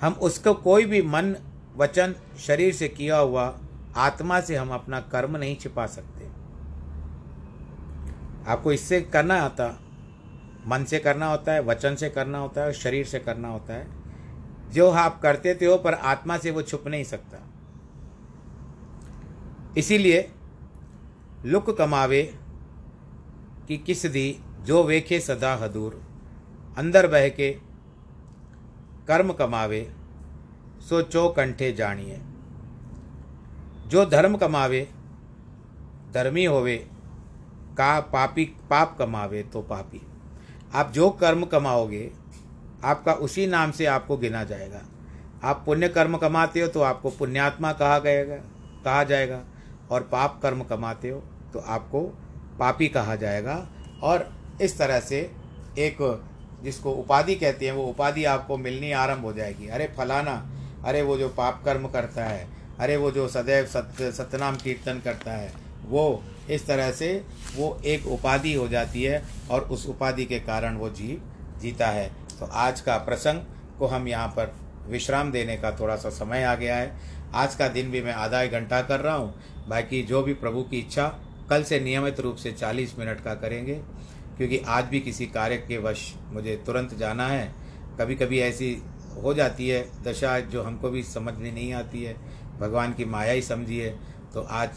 हम 0.00 0.12
उसको 0.12 0.54
कोई 0.54 0.84
भी 0.84 1.02
मन, 1.02 1.36
वचन, 1.76 2.14
शरीर 2.38 2.74
से 2.74 2.88
किया 2.88 3.18
हुआ 3.18 3.58
आत्मा 3.96 4.40
से 4.40 4.56
हम 4.56 4.70
अपना 4.70 5.00
कर्म 5.00 5.36
नहीं 5.36 5.56
छिपा 5.56 5.86
सकते। 5.86 6.26
आपको 8.50 8.72
इससे 8.72 9.00
करना 9.00 9.34
आता, 9.34 9.80
मन 10.66 10.84
से 10.84 10.98
करना 10.98 11.26
होता 11.26 11.52
है, 11.52 11.62
वचन 11.62 11.94
से 11.94 12.10
करना 12.10 12.38
होता 12.38 12.60
है 12.60 12.66
और 12.66 12.72
शरीर 12.72 13.06
से 13.06 13.18
करना 13.18 13.48
होता 13.48 13.74
है। 13.74 13.86
जो 14.72 14.90
आप 14.90 15.20
करते 15.20 15.54
थे 15.54 15.66
हो, 15.66 15.76
पर 15.76 15.94
आत्मा 15.94 16.38
से 16.38 16.50
वो 16.50 16.62
छुप 16.62 16.84
नहीं 16.86 17.04
सकता। 17.04 17.45
इसीलिए 19.76 20.28
लुक 21.44 21.70
कमावे 21.78 22.22
कि 23.68 23.76
किस 23.76 24.06
दी 24.06 24.38
जो 24.62 24.82
वेखे 24.84 25.20
सदा 25.20 25.54
हदूर, 25.54 26.00
अंदर 26.78 27.06
बह 27.06 27.28
के 27.28 27.50
कर्म 29.08 29.32
कमावे, 29.32 29.80
सो 30.88 31.02
चो 31.02 31.28
कंठे 31.28 31.72
जानिए। 31.72 32.20
जो 33.86 34.04
धर्म 34.04 34.36
कमावे, 34.36 34.88
धर्मी 36.14 36.44
होवे, 36.44 36.76
का 37.78 38.00
पापी, 38.00 38.44
पाप 38.44 38.96
कमावे 38.98 39.42
तो 39.42 39.62
पापी। 39.62 40.00
आप 40.74 40.92
जो 40.92 41.10
कर्म 41.10 41.44
कमाओगे, 41.44 42.10
आपका 42.84 43.12
उसी 43.12 43.46
नाम 43.46 43.70
से 43.70 43.86
आपको 43.86 44.16
गिना 44.16 44.44
जाएगा। 44.44 44.82
आप 45.44 45.62
पुण्य 45.66 45.88
कर्म 45.88 46.16
कमाते 46.16 46.60
हो 46.60 46.68
तो 46.68 46.80
आपको 46.82 47.10
पुण्यात्मा 47.10 47.72
कहा 47.72 47.98
गएगा, 47.98 48.36
कहा 48.84 49.04
जाएगा। 49.04 49.42
और 49.90 50.08
पाप 50.12 50.38
कर्म 50.42 50.62
कमाते 50.64 51.10
हो 51.10 51.22
तो 51.52 51.58
आपको 51.58 52.00
पापी 52.58 52.88
कहा 52.88 53.16
जाएगा। 53.16 53.66
और 54.02 54.28
इस 54.62 54.78
तरह 54.78 55.00
से 55.00 55.18
एक 55.78 55.96
जिसको 56.64 56.92
उपाधि 56.92 57.34
कहते 57.34 57.66
हैं, 57.66 57.72
वो 57.72 57.84
उपाधि 57.84 58.24
आपको 58.24 58.56
मिलनी 58.56 58.90
आरंभ 58.92 59.24
हो 59.24 59.32
जाएगी। 59.32 59.66
अरे 59.68 59.86
फलाना, 59.96 60.34
अरे 60.84 61.02
वो 61.02 61.16
जो 61.18 61.28
पाप 61.28 61.62
कर्म 61.64 61.86
करता 61.88 62.24
है, 62.24 62.46
अरे 62.80 62.96
वो 62.96 63.10
जो 63.10 63.26
सदैव 63.28 63.66
सत्य 63.66 64.10
सत्यनाम 64.12 64.56
कीर्तन 64.56 65.00
करता 65.04 65.32
है, 65.32 65.52
वो 65.84 66.22
इस 66.50 66.66
तरह 66.66 66.90
से 66.92 67.10
वो 67.56 67.76
एक 67.84 68.06
उपाधि 68.06 68.54
हो 68.54 68.68
जाती 68.68 69.02
है 69.02 69.22
और 69.50 69.60
उस 69.62 69.86
उपाधि 69.86 70.24
के 70.24 70.38
कारण 70.40 70.76
वो 70.76 70.90
जीव 70.90 71.20
जीता 71.60 71.86
है। 71.86 72.08
तो 72.40 72.46
आज 72.46 72.80
का 72.80 72.96
प्रसंग 72.98 73.40
को 73.78 73.86
हम 73.86 74.08
यहाँ 74.08 74.28
पर 74.28 74.54
विश्राम 74.88 75.30
देने 75.32 75.56
का 75.56 75.70
थोड़ा 75.70 75.96
सा 75.96 76.10
समय 76.10 76.42
आ 76.44 76.54
गया 76.54 76.76
है। 76.76 77.15
आज 77.34 77.54
का 77.54 77.68
दिन 77.68 77.90
भी 77.90 78.02
मैं 78.02 78.12
आधा 78.12 78.42
एक 78.42 78.52
घंटा 78.52 78.82
कर 78.82 79.00
रहा 79.00 79.14
हूँ। 79.14 79.34
बाकी 79.68 80.02
जो 80.02 80.22
भी 80.22 80.34
प्रभु 80.34 80.62
की 80.62 80.78
इच्छा, 80.78 81.06
कल 81.50 81.62
से 81.62 81.80
नियमित 81.80 82.20
रूप 82.20 82.36
से 82.36 82.52
40 82.52 82.98
मिनट 82.98 83.20
का 83.20 83.34
करेंगे, 83.34 83.74
क्योंकि 84.36 84.58
आज 84.58 84.84
भी 84.84 85.00
किसी 85.00 85.26
कार्य 85.26 85.56
के 85.56 85.78
वश 85.78 86.14
मुझे 86.32 86.56
तुरंत 86.66 86.94
जाना 86.94 87.28
है। 87.28 87.54
कभी 88.00 88.14
कभी 88.14 88.38
ऐसी 88.38 88.82
हो 89.22 89.34
जाती 89.34 89.68
है, 89.68 89.88
दशा 90.02 90.40
जो 90.40 90.62
हमको 90.62 90.90
भी 90.90 91.02
समझ 91.02 91.34
में 91.34 91.52
नहीं 91.52 91.72
आती 91.72 92.02
है, 92.02 92.16
भगवान 92.58 92.92
की 92.92 93.04
माया 93.04 93.32
ही 93.32 93.42
समझिए। 93.42 93.90
तो 94.34 94.40
आज 94.40 94.70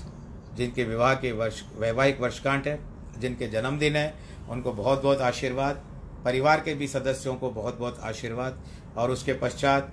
जिनके 0.56 0.84
विवाह 0.84 1.14
के 1.14 1.32
वर्ष, 1.32 1.64
वैवाहिक 1.78 2.22
वर्षकांठ 2.22 2.68
है, 2.68 2.80
जिनके 3.20 3.48
जन्मदिन 3.48 3.96
है, 3.96 4.14
उनको 4.50 4.74
बहुत 4.74 5.04
बहुत 5.04 5.22
आशीर्वाद, 5.22 5.76
परिवार 6.26 6.60
के 6.60 6.74
भी 6.74 6.88
सदस्यों 6.88 7.36
को 7.36 7.50
बहुत 7.50 7.80
बहुत 7.80 8.00
आशीर्वाद, 8.00 8.64
और 8.98 9.12
उसके 9.12 9.34
पश्चात 9.34 9.92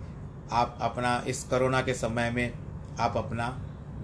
आप 0.52 0.78
अपना 0.82 1.22
इस 1.28 1.42
कोरोना 1.44 1.80
के 1.82 1.94
समय 1.94 2.30
में 2.30 2.52
आप 3.00 3.16
अपना 3.16 3.48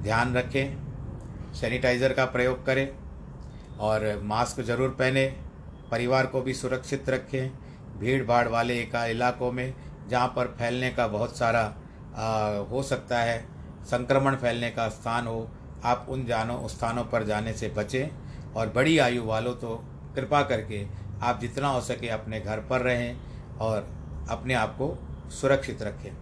ध्यान 0.03 0.35
रखें 0.35 1.53
सैनिटाइज़र 1.55 2.13
का 2.13 2.25
प्रयोग 2.25 2.65
करें 2.67 2.89
और 3.81 4.21
मास्क 4.25 4.61
ज़रूर 4.61 4.89
पहने 4.89 5.27
परिवार 5.91 6.27
को 6.27 6.41
भी 6.43 6.55
सुरक्षित 6.55 7.11
रखें 7.11 7.51
भीड़ 7.99 8.23
भाड़ 8.25 8.47
वाले 8.49 8.81
इलाकों 9.11 9.51
में 9.53 9.73
जहाँ 10.09 10.29
पर 10.29 10.47
फैलने 10.59 10.91
का 10.91 11.07
बहुत 11.09 11.37
सारा 11.37 11.61
आ, 12.17 12.57
हो 12.71 12.83
सकता 12.83 13.19
है 13.19 13.39
संक्रमण 13.91 14.37
फैलने 14.37 14.71
का 14.71 14.89
स्थान 14.89 15.27
हो 15.27 15.49
आप 15.85 16.07
उन 16.11 16.25
जानों 16.27 16.69
स्थानों 16.69 17.05
पर 17.05 17.25
जाने 17.25 17.53
से 17.53 17.69
बचें 17.69 18.09
और 18.57 18.69
बड़ी 18.69 18.99
आयु 18.99 19.25
वालों 19.25 19.55
तो 19.55 19.77
कृपा 20.15 20.43
करके 20.43 20.85
आप 21.23 21.41
जितना 21.41 21.69
हो 21.69 21.81
सके 21.81 22.09
अपने 22.09 22.41
घर 22.41 22.61
पर 22.61 22.81
रहें 22.81 23.17
और 23.61 23.89
अपने 24.31 24.55
आप 24.55 24.77
को 24.79 24.97
सुरक्षित 25.31 25.83
रखें। 25.83 26.22